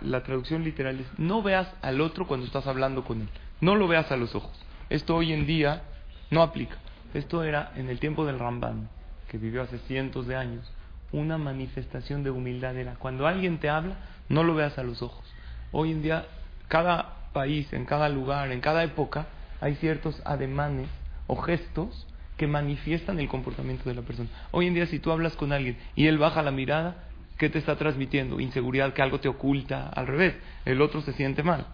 la 0.00 0.22
traducción 0.22 0.64
literal 0.64 1.00
es, 1.00 1.18
no 1.18 1.42
veas 1.42 1.72
al 1.82 2.00
otro 2.00 2.26
cuando 2.26 2.46
estás 2.46 2.66
hablando 2.66 3.04
con 3.04 3.20
él. 3.20 3.28
No 3.60 3.76
lo 3.76 3.86
veas 3.88 4.10
a 4.10 4.16
los 4.16 4.34
ojos. 4.34 4.58
Esto 4.90 5.16
hoy 5.16 5.32
en 5.32 5.46
día 5.46 5.82
no 6.30 6.42
aplica. 6.42 6.76
Esto 7.14 7.44
era 7.44 7.72
en 7.76 7.88
el 7.88 8.00
tiempo 8.00 8.24
del 8.24 8.38
Ramban, 8.38 8.88
que 9.32 9.38
vivió 9.38 9.62
hace 9.62 9.78
cientos 9.78 10.26
de 10.26 10.36
años. 10.36 10.70
Una 11.10 11.38
manifestación 11.38 12.22
de 12.22 12.30
humildad 12.30 12.76
era, 12.76 12.96
cuando 12.96 13.26
alguien 13.26 13.58
te 13.58 13.70
habla, 13.70 13.96
no 14.28 14.44
lo 14.44 14.54
veas 14.54 14.76
a 14.78 14.82
los 14.82 15.00
ojos. 15.00 15.24
Hoy 15.72 15.90
en 15.90 16.02
día, 16.02 16.26
cada 16.68 17.16
país, 17.32 17.72
en 17.72 17.86
cada 17.86 18.10
lugar, 18.10 18.52
en 18.52 18.60
cada 18.60 18.84
época, 18.84 19.26
hay 19.62 19.74
ciertos 19.76 20.20
ademanes 20.26 20.88
o 21.26 21.36
gestos 21.36 22.06
que 22.36 22.46
manifiestan 22.46 23.18
el 23.20 23.28
comportamiento 23.28 23.88
de 23.88 23.94
la 23.94 24.02
persona. 24.02 24.28
Hoy 24.50 24.66
en 24.66 24.74
día 24.74 24.86
si 24.86 24.98
tú 24.98 25.10
hablas 25.10 25.34
con 25.34 25.52
alguien 25.52 25.78
y 25.96 26.08
él 26.08 26.18
baja 26.18 26.42
la 26.42 26.50
mirada, 26.50 26.96
¿qué 27.38 27.48
te 27.48 27.58
está 27.58 27.76
transmitiendo? 27.76 28.38
Inseguridad, 28.38 28.92
que 28.92 29.00
algo 29.00 29.20
te 29.20 29.28
oculta, 29.28 29.88
al 29.88 30.06
revés, 30.06 30.34
el 30.66 30.82
otro 30.82 31.00
se 31.00 31.14
siente 31.14 31.42
mal. 31.42 31.66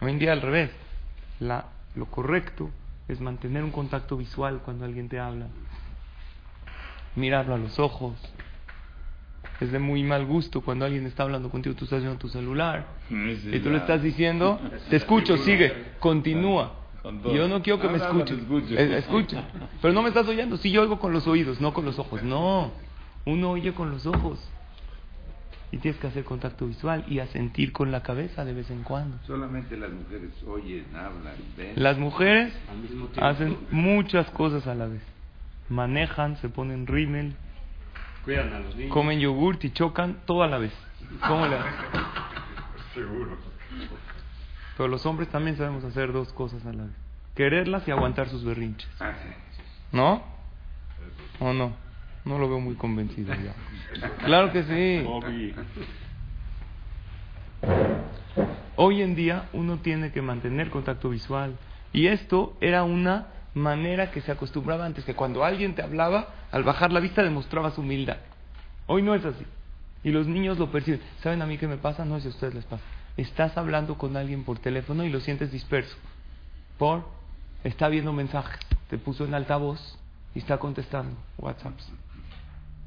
Hoy 0.00 0.10
en 0.10 0.18
día 0.18 0.32
al 0.32 0.42
revés, 0.42 0.70
lo 1.40 2.06
correcto 2.06 2.70
es 3.06 3.20
mantener 3.20 3.62
un 3.62 3.70
contacto 3.70 4.16
visual 4.16 4.60
cuando 4.64 4.84
alguien 4.84 5.08
te 5.08 5.20
habla, 5.20 5.46
mirarlo 7.16 7.54
a 7.54 7.58
los 7.58 7.78
ojos. 7.78 8.14
Es 9.60 9.72
de 9.72 9.78
muy 9.78 10.02
mal 10.02 10.24
gusto 10.24 10.62
cuando 10.62 10.86
alguien 10.86 11.06
está 11.06 11.24
hablando 11.24 11.50
contigo, 11.50 11.76
tú 11.76 11.84
estás 11.84 12.00
viendo 12.00 12.18
tu 12.18 12.28
celular 12.28 12.86
y 13.10 13.58
tú 13.58 13.70
le 13.70 13.76
estás 13.76 14.02
diciendo, 14.02 14.58
te 14.90 14.96
escucho, 14.96 15.36
sigue, 15.36 15.92
continúa. 15.98 16.76
Yo 17.34 17.48
no 17.48 17.62
quiero 17.62 17.80
que 17.80 17.88
me 17.88 17.96
escuches. 17.96 18.38
Escucha. 18.70 19.44
Pero 19.80 19.94
no 19.94 20.02
me 20.02 20.08
estás 20.08 20.26
oyendo. 20.28 20.56
Sí, 20.58 20.70
yo 20.70 20.82
oigo 20.82 20.98
con 20.98 21.12
los 21.12 21.26
oídos, 21.26 21.60
no 21.60 21.72
con 21.72 21.84
los 21.84 21.98
ojos. 21.98 22.22
No. 22.22 22.72
Uno 23.24 23.50
oye 23.50 23.72
con 23.72 23.90
los 23.90 24.06
ojos. 24.06 24.38
Y 25.72 25.78
tienes 25.78 26.00
que 26.00 26.08
hacer 26.08 26.24
contacto 26.24 26.66
visual 26.66 27.04
y 27.08 27.20
a 27.20 27.26
sentir 27.28 27.72
con 27.72 27.92
la 27.92 28.02
cabeza 28.02 28.44
de 28.44 28.52
vez 28.52 28.70
en 28.70 28.82
cuando. 28.82 29.18
Solamente 29.26 29.76
las 29.76 29.90
mujeres 29.90 30.30
oyen, 30.46 30.84
hablan, 30.94 31.34
ven. 31.56 31.72
Las 31.76 31.96
mujeres 31.96 32.52
hacen 33.18 33.56
muchas 33.70 34.28
cosas 34.30 34.66
a 34.66 34.74
la 34.74 34.86
vez. 34.88 35.02
Manejan, 35.70 36.36
se 36.38 36.48
ponen 36.48 36.86
rímel, 36.86 37.36
Cuidan 38.24 38.52
a 38.52 38.58
los 38.58 38.76
niños. 38.76 38.92
comen 38.92 39.18
yogurt 39.20 39.64
y 39.64 39.70
chocan 39.70 40.18
todo 40.26 40.42
a 40.42 40.48
la 40.48 40.58
vez. 40.58 40.72
¿Cómo 41.26 41.46
le 41.46 41.56
Seguro. 42.94 43.38
Pero 44.76 44.88
los 44.88 45.06
hombres 45.06 45.28
también 45.28 45.56
sabemos 45.56 45.84
hacer 45.84 46.12
dos 46.12 46.32
cosas 46.32 46.66
a 46.66 46.72
la 46.72 46.84
vez. 46.84 46.92
Quererlas 47.34 47.86
y 47.86 47.92
aguantar 47.92 48.28
sus 48.28 48.44
berrinches. 48.44 48.90
Ah, 49.00 49.12
¿No? 49.92 50.22
¿O 51.38 51.52
no? 51.52 51.72
No 52.24 52.38
lo 52.38 52.48
veo 52.48 52.60
muy 52.60 52.74
convencido 52.74 53.32
ya. 53.34 53.54
Claro 54.24 54.52
que 54.52 54.64
sí. 54.64 55.06
Hoy 58.76 59.02
en 59.02 59.14
día 59.14 59.48
uno 59.52 59.78
tiene 59.78 60.12
que 60.12 60.20
mantener 60.20 60.70
contacto 60.70 61.10
visual. 61.10 61.56
Y 61.92 62.08
esto 62.08 62.56
era 62.60 62.82
una 62.84 63.28
manera 63.54 64.10
que 64.10 64.20
se 64.20 64.32
acostumbraba 64.32 64.84
antes, 64.84 65.04
que 65.04 65.14
cuando 65.14 65.44
alguien 65.44 65.74
te 65.74 65.82
hablaba, 65.82 66.28
al 66.52 66.64
bajar 66.64 66.92
la 66.92 67.00
vista 67.00 67.22
demostrabas 67.22 67.78
humildad. 67.78 68.18
Hoy 68.86 69.02
no 69.02 69.14
es 69.14 69.24
así. 69.24 69.44
Y 70.02 70.10
los 70.10 70.26
niños 70.26 70.58
lo 70.58 70.70
perciben. 70.70 71.00
¿Saben 71.22 71.42
a 71.42 71.46
mí 71.46 71.58
qué 71.58 71.68
me 71.68 71.76
pasa? 71.76 72.04
No 72.04 72.16
sé 72.16 72.22
si 72.22 72.28
a 72.28 72.30
ustedes 72.30 72.54
les 72.54 72.64
pasa 72.64 72.82
estás 73.20 73.56
hablando 73.56 73.96
con 73.98 74.16
alguien 74.16 74.44
por 74.44 74.58
teléfono 74.58 75.04
y 75.04 75.10
lo 75.10 75.20
sientes 75.20 75.52
disperso. 75.52 75.96
Por, 76.78 77.04
está 77.64 77.88
viendo 77.88 78.12
mensajes, 78.12 78.60
te 78.88 78.98
puso 78.98 79.24
en 79.24 79.34
altavoz 79.34 79.98
y 80.34 80.38
está 80.38 80.58
contestando 80.58 81.16
WhatsApp. 81.38 81.74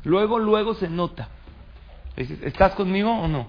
Luego, 0.04 0.39
luego 0.39 0.73
se 0.73 0.89
nota. 0.89 1.30
¿estás 2.15 2.73
conmigo 2.73 3.12
o 3.12 3.28
no? 3.28 3.47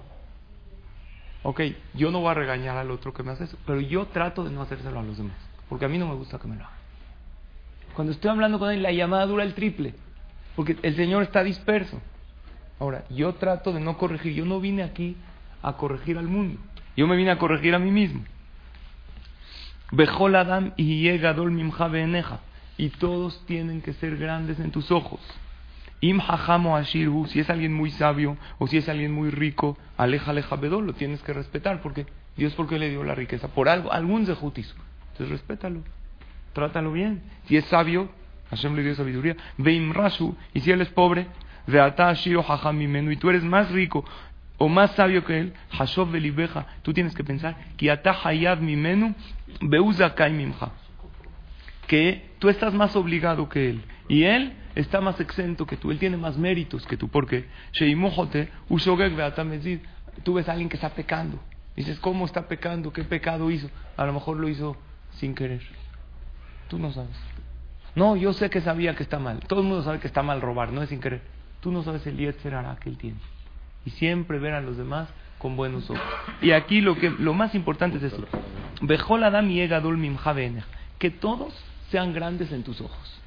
Ok, 1.43 1.61
yo 1.93 2.09
no 2.09 2.21
voy 2.21 2.31
a 2.31 2.33
regañar 2.33 2.77
al 2.77 2.89
otro 2.89 3.13
que 3.13 3.21
me 3.21 3.31
hace 3.31 3.43
eso, 3.43 3.57
pero 3.65 3.79
yo 3.79 4.07
trato 4.07 4.43
de 4.43 4.49
no 4.49 4.63
hacérselo 4.63 4.99
a 4.99 5.03
los 5.03 5.17
demás, 5.17 5.37
porque 5.69 5.85
a 5.85 5.87
mí 5.87 5.99
no 5.99 6.07
me 6.07 6.15
gusta 6.15 6.39
que 6.39 6.47
me 6.47 6.55
lo 6.55 6.63
hagan. 6.63 6.74
Cuando 7.95 8.11
estoy 8.11 8.29
hablando 8.29 8.59
con 8.59 8.71
él, 8.71 8.83
la 8.83 8.91
llamada 8.91 9.25
dura 9.25 9.43
el 9.43 9.53
triple, 9.53 9.93
porque 10.55 10.77
el 10.81 10.95
Señor 10.95 11.23
está 11.23 11.43
disperso. 11.43 12.01
Ahora, 12.77 13.05
yo 13.09 13.33
trato 13.35 13.71
de 13.71 13.79
no 13.79 13.97
corregir, 13.97 14.33
yo 14.33 14.45
no 14.45 14.59
vine 14.59 14.83
aquí 14.83 15.15
a 15.63 15.77
corregir 15.77 16.17
al 16.17 16.27
mundo. 16.27 16.59
Yo 16.97 17.07
me 17.07 17.15
vine 17.15 17.31
a 17.31 17.37
corregir 17.37 17.73
a 17.73 17.79
mí 17.79 17.91
mismo. 17.91 18.23
Bejol 19.91 20.35
Adam 20.35 20.73
y 20.75 21.03
Yegadol 21.03 21.51
Mimja 21.51 21.87
eneja. 21.87 22.41
Y 22.77 22.89
todos 22.89 23.45
tienen 23.45 23.81
que 23.81 23.93
ser 23.93 24.17
grandes 24.17 24.59
en 24.59 24.71
tus 24.71 24.91
ojos. 24.91 25.21
Im 26.01 26.19
hajamo 26.19 26.75
ashirhu, 26.75 27.27
si 27.27 27.39
es 27.39 27.49
alguien 27.49 27.73
muy 27.73 27.91
sabio 27.91 28.37
o 28.59 28.67
si 28.67 28.77
es 28.77 28.89
alguien 28.89 29.13
muy 29.13 29.29
rico, 29.29 29.77
aleja 29.95 30.31
aleja 30.31 30.57
bedol, 30.57 30.85
lo 30.85 30.93
tienes 30.93 31.23
que 31.23 31.31
respetar, 31.31 31.81
porque 31.81 32.05
Dios 32.35 32.53
porque 32.55 32.77
le 32.77 32.89
dio 32.89 33.05
la 33.05 33.15
riqueza, 33.15 33.47
por 33.47 33.69
algo, 33.69 33.93
algún 33.93 34.25
zehutis. 34.25 34.75
Entonces 35.13 35.29
respétalo. 35.29 35.81
Trátalo 36.55 36.91
bien. 36.91 37.21
Si 37.45 37.55
es 37.55 37.65
sabio, 37.65 38.09
Hashem 38.49 38.75
le 38.75 38.81
dio 38.81 38.95
sabiduría. 38.95 39.35
Veim 39.59 39.93
rashu, 39.93 40.35
y 40.55 40.61
si 40.61 40.71
él 40.71 40.81
es 40.81 40.89
pobre, 40.89 41.27
veata 41.67 42.11
shiro 42.13 42.41
hajamimenu, 42.41 43.11
y 43.11 43.17
tú 43.17 43.29
eres 43.29 43.43
más 43.43 43.69
rico 43.69 44.03
o 44.57 44.69
más 44.69 44.91
sabio 44.91 45.23
que 45.25 45.39
él, 45.39 45.53
Hashov 45.71 46.11
belibeja, 46.11 46.65
tú 46.81 46.93
tienes 46.93 47.13
que 47.13 47.23
pensar, 47.23 47.57
mimenu, 48.61 49.13
beuza 49.61 50.13
mimha 50.29 50.71
que 51.87 52.31
tú 52.39 52.49
estás 52.49 52.73
más 52.73 52.95
obligado 52.95 53.47
que 53.47 53.69
él 53.69 53.83
y 54.07 54.23
él 54.23 54.53
está 54.73 55.01
más 55.01 55.19
exento 55.19 55.67
que 55.67 55.77
tú, 55.77 55.91
él 55.91 55.99
tiene 55.99 56.17
más 56.17 56.37
méritos 56.37 56.85
que 56.87 56.97
tú, 56.97 57.09
porque 57.09 57.45
tú 60.23 60.33
ves 60.33 60.47
a 60.47 60.51
alguien 60.53 60.69
que 60.69 60.77
está 60.77 60.89
pecando, 60.89 61.39
dices, 61.75 61.99
¿cómo 61.99 62.25
está 62.25 62.47
pecando? 62.47 62.91
¿Qué 62.91 63.03
pecado 63.03 63.51
hizo? 63.51 63.69
A 63.97 64.05
lo 64.05 64.13
mejor 64.13 64.37
lo 64.37 64.47
hizo 64.49 64.77
sin 65.17 65.35
querer, 65.35 65.61
tú 66.67 66.79
no 66.79 66.91
sabes. 66.91 67.15
No, 67.95 68.15
yo 68.15 68.33
sé 68.33 68.49
que 68.49 68.61
sabía 68.61 68.95
que 68.95 69.03
está 69.03 69.19
mal, 69.19 69.39
todo 69.47 69.61
el 69.61 69.67
mundo 69.67 69.83
sabe 69.83 69.99
que 69.99 70.07
está 70.07 70.21
mal 70.21 70.41
robar, 70.41 70.71
no 70.71 70.81
es 70.81 70.89
sin 70.89 70.99
querer. 70.99 71.21
Tú 71.61 71.71
no 71.71 71.83
sabes 71.83 72.05
el 72.05 72.35
hará 72.53 72.75
que 72.75 72.89
él 72.89 72.97
tiene. 72.97 73.17
Y 73.85 73.91
siempre 73.91 74.39
ver 74.39 74.53
a 74.53 74.61
los 74.61 74.77
demás 74.77 75.09
con 75.39 75.55
buenos 75.55 75.89
ojos. 75.89 76.03
Y 76.41 76.51
aquí 76.51 76.81
lo, 76.81 76.97
que, 76.97 77.09
lo 77.09 77.33
más 77.33 77.55
importante 77.55 77.97
es 77.97 78.03
esto. 78.03 78.27
Que 80.99 81.11
todos 81.11 81.53
sean 81.89 82.13
grandes 82.13 82.51
en 82.51 82.63
tus 82.63 82.81
ojos. 82.81 83.21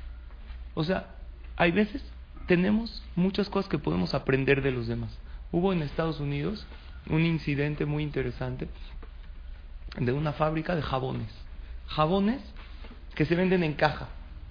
O 0.75 0.85
sea, 0.85 1.09
hay 1.57 1.73
veces 1.73 2.05
tenemos 2.47 3.03
muchas 3.17 3.49
cosas 3.49 3.69
que 3.69 3.79
podemos 3.79 4.15
aprender 4.15 4.63
de 4.63 4.71
los 4.71 4.87
demás. 4.87 5.17
Hubo 5.51 5.73
en 5.73 5.83
Estados 5.83 6.21
Unidos 6.21 6.67
un 7.09 7.25
incidente 7.25 7.87
muy 7.87 8.03
interesante 8.03 8.69
de 9.99 10.13
una 10.13 10.33
fábrica 10.33 10.75
de 10.77 10.83
jabones. 10.83 11.33
Jabones 11.87 12.41
que 13.19 13.25
se 13.25 13.35
venden 13.35 13.65
en 13.65 13.73
caja, 13.73 14.07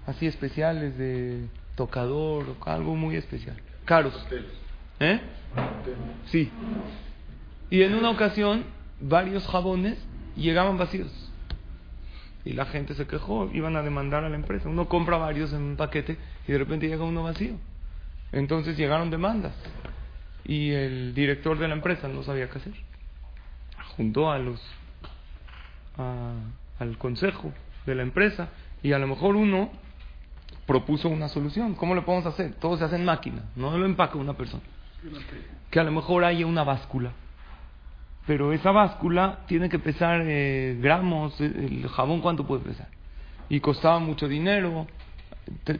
así 0.08 0.27
especiales 0.27 0.97
de 0.97 1.47
tocador 1.75 2.58
o 2.60 2.69
algo 2.69 2.97
muy 2.97 3.15
especial. 3.15 3.56
Caros. 3.86 4.13
¿Eh? 4.99 5.21
Sí. 6.25 6.51
Y 7.69 7.84
en 7.84 7.95
una 7.95 8.10
ocasión 8.10 8.65
varios 8.99 9.47
jabones 9.47 9.97
llegaban 10.36 10.77
vacíos 10.77 11.08
y 12.43 12.51
la 12.51 12.65
gente 12.65 12.93
se 12.93 13.08
quejó, 13.08 13.49
iban 13.53 13.77
a 13.77 13.84
demandar 13.84 14.25
a 14.25 14.30
la 14.30 14.36
empresa. 14.36 14.67
Uno 14.67 14.89
compra 14.89 15.15
varios 15.15 15.53
en 15.53 15.62
un 15.62 15.75
paquete 15.77 16.17
y 16.45 16.51
de 16.51 16.58
repente 16.58 16.89
llega 16.89 17.06
uno 17.06 17.23
vacío. 17.23 17.53
Entonces 18.34 18.75
llegaron 18.75 19.10
demandas 19.10 19.53
y 20.43 20.71
el 20.71 21.13
director 21.13 21.58
de 21.58 21.69
la 21.69 21.75
empresa 21.75 22.10
no 22.10 22.21
sabía 22.21 22.49
qué 22.49 22.58
hacer. 22.58 22.73
Juntó 23.95 24.30
a 24.30 24.38
los 24.39 24.62
al 25.97 26.97
consejo 26.97 27.53
de 27.91 27.95
la 27.95 28.04
empresa 28.04 28.50
y 28.84 28.93
a 28.93 29.00
lo 29.00 29.08
mejor 29.08 29.36
uno 29.36 29.69
propuso 30.65 31.10
una 31.10 31.30
solución. 31.30 31.76
¿Cómo 31.76 31.95
lo 31.95 32.06
podemos 32.06 32.26
hacer? 32.26 32.54
Todo 32.56 32.78
se 32.78 32.84
hace 32.84 32.95
en 32.97 33.06
máquina, 33.06 33.43
no 33.56 33.76
lo 33.78 33.86
empaca 33.86 34.17
una 34.17 34.34
persona. 34.34 34.63
Que 35.71 35.80
a 35.80 35.84
lo 35.84 35.91
mejor 35.91 36.23
haya 36.23 36.45
una 36.45 36.63
báscula 36.63 37.12
pero 38.28 38.52
esa 38.52 38.71
báscula 38.71 39.39
tiene 39.47 39.69
que 39.69 39.80
pesar 39.80 40.21
eh, 40.26 40.78
gramos, 40.82 41.39
eh, 41.39 41.45
el 41.45 41.88
jabón 41.88 42.19
cuánto 42.19 42.45
puede 42.45 42.62
pesar. 42.62 42.89
Y 43.47 43.62
costaba 43.62 44.00
mucho 44.00 44.28
dinero, 44.28 44.86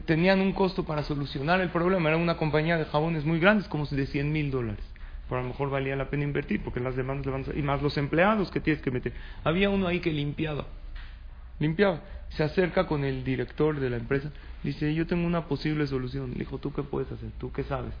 tenían 0.06 0.40
un 0.40 0.54
costo 0.54 0.84
para 0.84 1.02
solucionar 1.02 1.60
el 1.60 1.68
problema, 1.68 2.08
era 2.08 2.16
una 2.16 2.38
compañía 2.38 2.78
de 2.78 2.86
jabones 2.86 3.26
muy 3.26 3.38
grandes, 3.38 3.68
como 3.68 3.84
de 3.84 4.06
100 4.06 4.32
mil 4.32 4.50
dólares. 4.50 4.82
Pero 5.28 5.40
a 5.40 5.42
lo 5.42 5.50
mejor 5.50 5.68
valía 5.68 5.94
la 5.94 6.08
pena 6.08 6.24
invertir, 6.24 6.64
porque 6.64 6.80
las 6.80 6.96
demandas 6.96 7.46
le. 7.48 7.58
Y 7.58 7.62
más 7.62 7.82
los 7.82 7.98
empleados 7.98 8.50
que 8.50 8.60
tienes 8.60 8.82
que 8.82 8.90
meter. 8.90 9.12
Había 9.44 9.68
uno 9.68 9.86
ahí 9.86 10.00
que 10.00 10.10
limpiaba, 10.10 10.64
limpiaba. 11.58 12.00
Se 12.30 12.42
acerca 12.42 12.86
con 12.86 13.04
el 13.04 13.24
director 13.24 13.80
de 13.80 13.90
la 13.90 13.96
empresa, 13.96 14.30
dice, 14.62 14.94
yo 14.94 15.06
tengo 15.06 15.26
una 15.26 15.46
posible 15.46 15.86
solución. 15.86 16.32
Le 16.32 16.40
dijo, 16.40 16.58
¿tú 16.58 16.72
qué 16.72 16.82
puedes 16.82 17.10
hacer? 17.10 17.30
¿Tú 17.38 17.52
qué 17.52 17.64
sabes? 17.64 17.94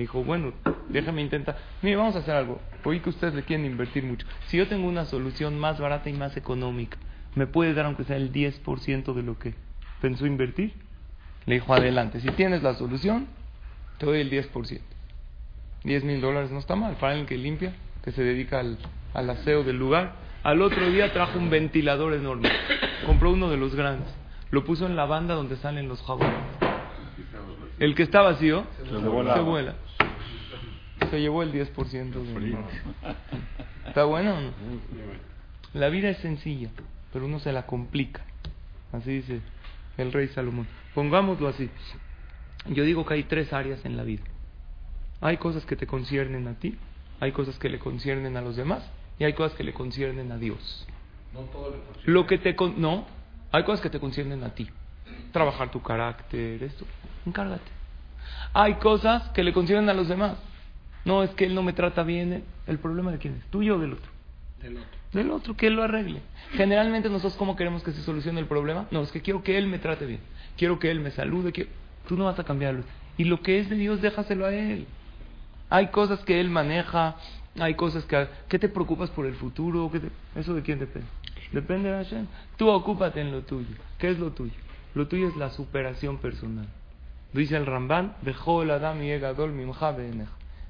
dijo, 0.00 0.24
bueno, 0.24 0.52
déjame 0.88 1.22
intentar. 1.22 1.58
Mire, 1.82 1.96
vamos 1.96 2.16
a 2.16 2.20
hacer 2.20 2.34
algo. 2.34 2.60
Oí 2.84 3.00
que 3.00 3.10
ustedes 3.10 3.34
le 3.34 3.42
quieren 3.42 3.66
invertir 3.66 4.02
mucho. 4.04 4.26
Si 4.46 4.56
yo 4.56 4.66
tengo 4.66 4.88
una 4.88 5.04
solución 5.04 5.58
más 5.58 5.78
barata 5.78 6.08
y 6.08 6.12
más 6.12 6.36
económica, 6.36 6.96
¿me 7.34 7.46
puede 7.46 7.74
dar 7.74 7.86
aunque 7.86 8.04
sea 8.04 8.16
el 8.16 8.32
10% 8.32 9.14
de 9.14 9.22
lo 9.22 9.38
que 9.38 9.54
pensó 10.00 10.26
invertir? 10.26 10.72
Le 11.46 11.54
dijo, 11.56 11.74
adelante. 11.74 12.20
Si 12.20 12.30
tienes 12.30 12.62
la 12.62 12.74
solución, 12.74 13.26
te 13.98 14.06
doy 14.06 14.20
el 14.20 14.30
10%. 14.30 14.80
10 15.84 16.04
mil 16.04 16.20
dólares 16.20 16.50
no 16.50 16.58
está 16.58 16.76
mal. 16.76 16.96
Para 16.96 17.14
el 17.14 17.26
que 17.26 17.36
limpia, 17.36 17.74
que 18.04 18.12
se 18.12 18.22
dedica 18.22 18.60
al, 18.60 18.78
al 19.14 19.30
aseo 19.30 19.64
del 19.64 19.78
lugar. 19.78 20.14
Al 20.42 20.62
otro 20.62 20.90
día 20.90 21.12
trajo 21.12 21.38
un 21.38 21.50
ventilador 21.50 22.14
enorme. 22.14 22.48
Compró 23.04 23.30
uno 23.30 23.50
de 23.50 23.58
los 23.58 23.74
grandes. 23.74 24.08
Lo 24.50 24.64
puso 24.64 24.86
en 24.86 24.96
la 24.96 25.04
banda 25.04 25.34
donde 25.34 25.56
salen 25.56 25.86
los 25.86 26.02
jabones. 26.02 26.34
El 27.78 27.94
que 27.94 28.02
está 28.02 28.22
vacío 28.22 28.64
se, 28.88 28.96
vuela. 28.96 29.74
Se 31.10 31.20
llevó 31.20 31.42
el 31.42 31.52
10% 31.52 32.10
del 32.10 32.56
¿Está 33.86 34.04
bueno 34.04 34.34
o 34.36 34.40
no? 34.40 34.50
La 35.74 35.88
vida 35.88 36.08
es 36.08 36.18
sencilla, 36.18 36.70
pero 37.12 37.26
uno 37.26 37.38
se 37.38 37.52
la 37.52 37.66
complica. 37.66 38.22
Así 38.92 39.12
dice 39.12 39.40
el 39.98 40.12
rey 40.12 40.28
Salomón. 40.28 40.66
Pongámoslo 40.94 41.48
así. 41.48 41.70
Yo 42.66 42.84
digo 42.84 43.04
que 43.04 43.14
hay 43.14 43.22
tres 43.24 43.52
áreas 43.52 43.84
en 43.84 43.96
la 43.96 44.04
vida. 44.04 44.24
Hay 45.20 45.36
cosas 45.36 45.66
que 45.66 45.76
te 45.76 45.86
conciernen 45.86 46.48
a 46.48 46.54
ti, 46.54 46.76
hay 47.20 47.32
cosas 47.32 47.58
que 47.58 47.68
le 47.68 47.78
conciernen 47.78 48.36
a 48.36 48.40
los 48.40 48.56
demás 48.56 48.90
y 49.20 49.24
hay 49.24 49.34
cosas 49.34 49.56
que 49.56 49.62
le 49.62 49.72
conciernen 49.72 50.32
a 50.32 50.38
Dios. 50.38 50.86
No 51.32 51.40
todo 51.42 51.70
le 51.70 52.12
Lo 52.12 52.26
que 52.26 52.38
te 52.38 52.56
no, 52.76 53.06
hay 53.52 53.62
cosas 53.62 53.80
que 53.80 53.90
te 53.90 54.00
conciernen 54.00 54.42
a 54.42 54.54
ti. 54.54 54.68
Trabajar 55.30 55.70
tu 55.70 55.80
carácter, 55.80 56.60
esto 56.64 56.84
encárgate. 57.26 57.70
Hay 58.52 58.74
cosas 58.74 59.28
que 59.30 59.44
le 59.44 59.52
conciernen 59.52 59.88
a 59.90 59.94
los 59.94 60.08
demás. 60.08 60.36
No, 61.04 61.22
es 61.22 61.30
que 61.30 61.44
él 61.44 61.54
no 61.54 61.62
me 61.62 61.72
trata 61.72 62.02
bien. 62.02 62.44
¿El 62.66 62.78
problema 62.78 63.12
de 63.12 63.18
quién 63.18 63.34
es? 63.34 63.44
¿Tuyo 63.50 63.76
o 63.76 63.78
del 63.78 63.92
otro? 63.92 64.10
Del 64.60 64.78
otro. 64.78 64.98
Del 65.12 65.30
otro, 65.30 65.56
que 65.56 65.66
él 65.66 65.74
lo 65.74 65.82
arregle. 65.82 66.20
Generalmente 66.52 67.08
nosotros, 67.08 67.36
¿cómo 67.36 67.56
queremos 67.56 67.82
que 67.82 67.92
se 67.92 68.02
solucione 68.02 68.40
el 68.40 68.46
problema? 68.46 68.86
No, 68.90 69.02
es 69.02 69.12
que 69.12 69.20
quiero 69.20 69.42
que 69.42 69.58
él 69.58 69.66
me 69.66 69.78
trate 69.78 70.06
bien. 70.06 70.20
Quiero 70.56 70.78
que 70.78 70.90
él 70.90 71.00
me 71.00 71.10
salude. 71.10 71.52
Que... 71.52 71.68
Tú 72.08 72.16
no 72.16 72.24
vas 72.24 72.38
a 72.38 72.44
cambiarlo. 72.44 72.84
Y 73.16 73.24
lo 73.24 73.40
que 73.40 73.58
es 73.58 73.68
de 73.68 73.76
Dios, 73.76 74.00
déjaselo 74.00 74.46
a 74.46 74.52
él. 74.54 74.86
Hay 75.68 75.88
cosas 75.88 76.20
que 76.24 76.40
él 76.40 76.50
maneja. 76.50 77.16
Hay 77.58 77.74
cosas 77.74 78.04
que... 78.04 78.28
¿Qué 78.48 78.58
te 78.58 78.68
preocupas 78.68 79.10
por 79.10 79.26
el 79.26 79.34
futuro? 79.34 79.90
¿Eso 80.36 80.54
de 80.54 80.62
quién 80.62 80.78
depende? 80.78 81.08
Depende 81.52 81.90
de 81.90 81.96
Hashem. 81.96 82.26
Tú 82.56 82.68
ocúpate 82.68 83.20
en 83.20 83.32
lo 83.32 83.42
tuyo. 83.42 83.74
¿Qué 83.98 84.10
es 84.10 84.18
lo 84.18 84.30
tuyo? 84.30 84.54
Lo 84.94 85.08
tuyo 85.08 85.28
es 85.28 85.36
la 85.36 85.50
superación 85.50 86.18
personal. 86.18 86.66
Dice 87.32 87.56
el 87.56 87.66
Ramban, 87.66 88.16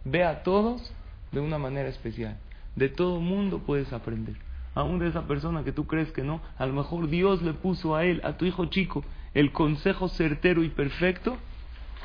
Ve 0.04 0.24
a 0.24 0.42
todos 0.42 0.92
de 1.32 1.40
una 1.40 1.58
manera 1.58 1.88
especial. 1.88 2.36
De 2.76 2.88
todo 2.88 3.20
mundo 3.20 3.60
puedes 3.60 3.92
aprender. 3.92 4.36
Aún 4.74 4.98
de 4.98 5.08
esa 5.08 5.26
persona 5.26 5.64
que 5.64 5.72
tú 5.72 5.86
crees 5.86 6.12
que 6.12 6.22
no, 6.22 6.40
a 6.56 6.64
lo 6.66 6.72
mejor 6.72 7.08
Dios 7.08 7.42
le 7.42 7.52
puso 7.52 7.96
a 7.96 8.04
él, 8.04 8.20
a 8.24 8.34
tu 8.34 8.44
hijo 8.44 8.66
chico, 8.66 9.04
el 9.34 9.52
consejo 9.52 10.08
certero 10.08 10.62
y 10.62 10.68
perfecto 10.68 11.36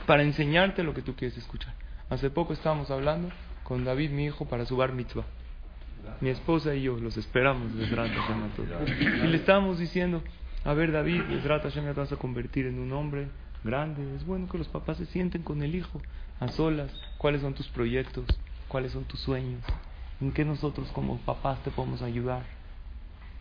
para 0.05 0.23
enseñarte 0.23 0.83
lo 0.83 0.93
que 0.93 1.01
tú 1.01 1.15
quieres 1.15 1.37
escuchar. 1.37 1.73
Hace 2.09 2.29
poco 2.29 2.53
estábamos 2.53 2.91
hablando 2.91 3.29
con 3.65 3.83
David, 3.83 4.11
mi 4.11 4.25
hijo, 4.25 4.45
para 4.45 4.65
su 4.65 4.77
bar 4.77 4.93
mitzvah. 4.93 5.25
Mi 6.21 6.29
esposa 6.29 6.75
y 6.75 6.83
yo 6.83 6.97
los 6.97 7.17
esperamos, 7.17 7.73
Y 9.23 9.27
le 9.27 9.37
estábamos 9.37 9.79
diciendo, 9.79 10.21
a 10.63 10.73
ver 10.73 10.91
David, 10.91 11.23
ya 11.43 11.81
me 11.81 11.93
vas 11.93 12.11
a 12.11 12.15
convertir 12.15 12.67
en 12.67 12.77
un 12.77 12.93
hombre 12.93 13.27
grande. 13.63 14.15
Es 14.15 14.23
bueno 14.23 14.47
que 14.47 14.59
los 14.59 14.67
papás 14.67 14.97
se 14.97 15.07
sienten 15.07 15.41
con 15.41 15.63
el 15.63 15.75
hijo 15.75 15.99
a 16.39 16.47
solas. 16.49 16.91
¿Cuáles 17.17 17.41
son 17.41 17.55
tus 17.55 17.67
proyectos? 17.69 18.25
¿Cuáles 18.67 18.91
son 18.91 19.03
tus 19.05 19.19
sueños? 19.21 19.63
¿En 20.21 20.31
qué 20.31 20.45
nosotros 20.45 20.87
como 20.93 21.17
papás 21.17 21.61
te 21.63 21.71
podemos 21.71 22.03
ayudar? 22.03 22.43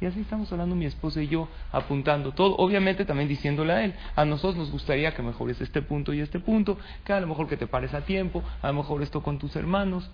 Y 0.01 0.07
así 0.07 0.21
estamos 0.21 0.51
hablando 0.53 0.75
mi 0.75 0.87
esposa 0.87 1.23
y 1.23 1.29
yo, 1.29 1.49
apuntando 1.73 2.33
todo, 2.33 2.57
obviamente 2.57 3.05
también 3.05 3.29
diciéndole 3.29 3.73
a 3.73 3.85
él, 3.85 3.95
a 4.17 4.25
nosotros 4.25 4.57
nos 4.57 4.71
gustaría 4.71 5.15
que 5.15 5.23
mejores 5.23 5.61
este 5.61 5.83
punto 5.83 6.13
y 6.13 6.21
este 6.21 6.41
punto, 6.41 6.79
que 7.05 7.13
a 7.13 7.21
lo 7.21 7.27
mejor 7.27 7.49
que 7.49 7.57
te 7.57 7.67
pares 7.67 7.95
a 7.95 8.03
tiempo, 8.03 8.43
a 8.61 8.69
lo 8.69 8.75
mejor 8.75 9.03
esto 9.03 9.23
con 9.23 9.39
tus 9.39 9.55
hermanos. 9.57 10.11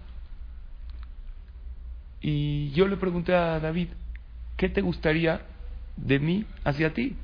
Y 2.21 2.71
yo 2.71 2.87
le 2.87 2.97
pregunté 2.97 3.35
a 3.35 3.59
David, 3.59 3.89
¿qué 4.57 4.69
te 4.69 4.83
gustaría 4.83 5.43
de 5.97 6.19
mí 6.19 6.45
hacia 6.65 6.93
ti? 6.93 7.17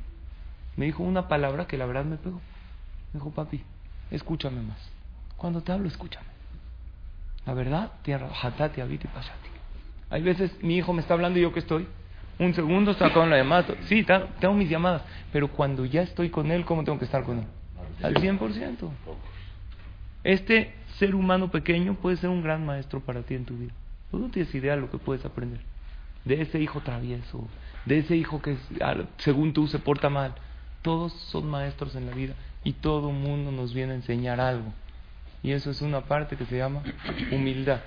Me 0.76 0.86
dijo 0.86 1.02
una 1.02 1.28
palabra 1.28 1.66
que 1.66 1.76
la 1.76 1.86
verdad 1.86 2.04
me 2.04 2.16
pegó 2.16 2.40
dijo, 3.16 3.30
papi, 3.30 3.62
escúchame 4.10 4.62
más. 4.62 4.78
Cuando 5.36 5.62
te 5.62 5.72
hablo, 5.72 5.88
escúchame. 5.88 6.26
La 7.44 7.54
verdad, 7.54 7.92
hay 10.10 10.22
veces 10.22 10.52
mi 10.62 10.76
hijo 10.76 10.92
me 10.92 11.02
está 11.02 11.14
hablando 11.14 11.38
y 11.38 11.42
yo 11.42 11.52
que 11.52 11.60
estoy. 11.60 11.86
Un 12.38 12.54
segundo 12.54 12.90
está 12.90 13.12
con 13.12 13.30
la 13.30 13.38
llamada. 13.38 13.66
Sí, 13.86 14.04
tengo 14.40 14.54
mis 14.54 14.68
llamadas. 14.68 15.02
Pero 15.32 15.48
cuando 15.48 15.84
ya 15.84 16.02
estoy 16.02 16.30
con 16.30 16.50
él, 16.50 16.64
¿cómo 16.64 16.84
tengo 16.84 16.98
que 16.98 17.06
estar 17.06 17.24
con 17.24 17.38
él? 17.38 17.46
Al 18.02 18.14
100%. 18.14 18.90
Este 20.24 20.74
ser 20.98 21.14
humano 21.14 21.50
pequeño 21.50 21.94
puede 21.94 22.16
ser 22.16 22.30
un 22.30 22.42
gran 22.42 22.66
maestro 22.66 23.00
para 23.00 23.22
ti 23.22 23.34
en 23.34 23.44
tu 23.44 23.56
vida. 23.56 23.72
Tú 24.10 24.18
no 24.18 24.28
tienes 24.28 24.54
idea 24.54 24.74
de 24.74 24.80
lo 24.80 24.90
que 24.90 24.98
puedes 24.98 25.24
aprender. 25.24 25.60
De 26.24 26.42
ese 26.42 26.60
hijo 26.60 26.80
travieso, 26.80 27.46
de 27.84 27.98
ese 27.98 28.16
hijo 28.16 28.42
que 28.42 28.56
según 29.18 29.52
tú 29.52 29.66
se 29.68 29.78
porta 29.78 30.10
mal. 30.10 30.34
Todos 30.82 31.12
son 31.12 31.48
maestros 31.50 31.96
en 31.96 32.06
la 32.06 32.12
vida 32.12 32.34
y 32.64 32.72
todo 32.72 33.10
mundo 33.12 33.50
nos 33.50 33.72
viene 33.72 33.92
a 33.92 33.96
enseñar 33.96 34.40
algo. 34.40 34.72
Y 35.42 35.52
eso 35.52 35.70
es 35.70 35.80
una 35.80 36.02
parte 36.02 36.36
que 36.36 36.44
se 36.46 36.58
llama 36.58 36.82
humildad. 37.30 37.80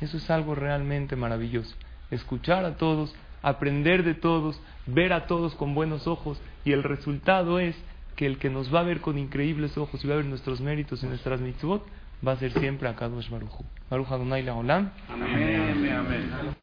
Eso 0.00 0.16
es 0.16 0.30
algo 0.30 0.54
realmente 0.54 1.16
maravilloso. 1.16 1.74
Escuchar 2.10 2.64
a 2.64 2.76
todos, 2.76 3.14
aprender 3.42 4.02
de 4.02 4.14
todos, 4.14 4.60
ver 4.86 5.12
a 5.12 5.26
todos 5.26 5.54
con 5.54 5.74
buenos 5.74 6.06
ojos 6.06 6.40
y 6.64 6.72
el 6.72 6.82
resultado 6.82 7.58
es 7.58 7.76
que 8.16 8.26
el 8.26 8.38
que 8.38 8.50
nos 8.50 8.74
va 8.74 8.80
a 8.80 8.84
ver 8.84 9.00
con 9.00 9.16
increíbles 9.16 9.78
ojos 9.78 10.04
y 10.04 10.08
va 10.08 10.14
a 10.14 10.16
ver 10.16 10.26
nuestros 10.26 10.60
méritos 10.60 11.02
y 11.02 11.06
nuestras 11.06 11.40
mitzvot 11.40 11.86
va 12.26 12.32
a 12.32 12.36
ser 12.36 12.52
siempre 12.52 12.88
a 12.88 12.96
Kadosh 12.96 13.30
Baruch 13.30 13.52
Hu. 13.52 13.64
Baruch 13.88 14.10
Adonai 14.10 14.48
Olam. 14.48 14.90
Amén, 15.08 15.92
amén. 15.92 16.54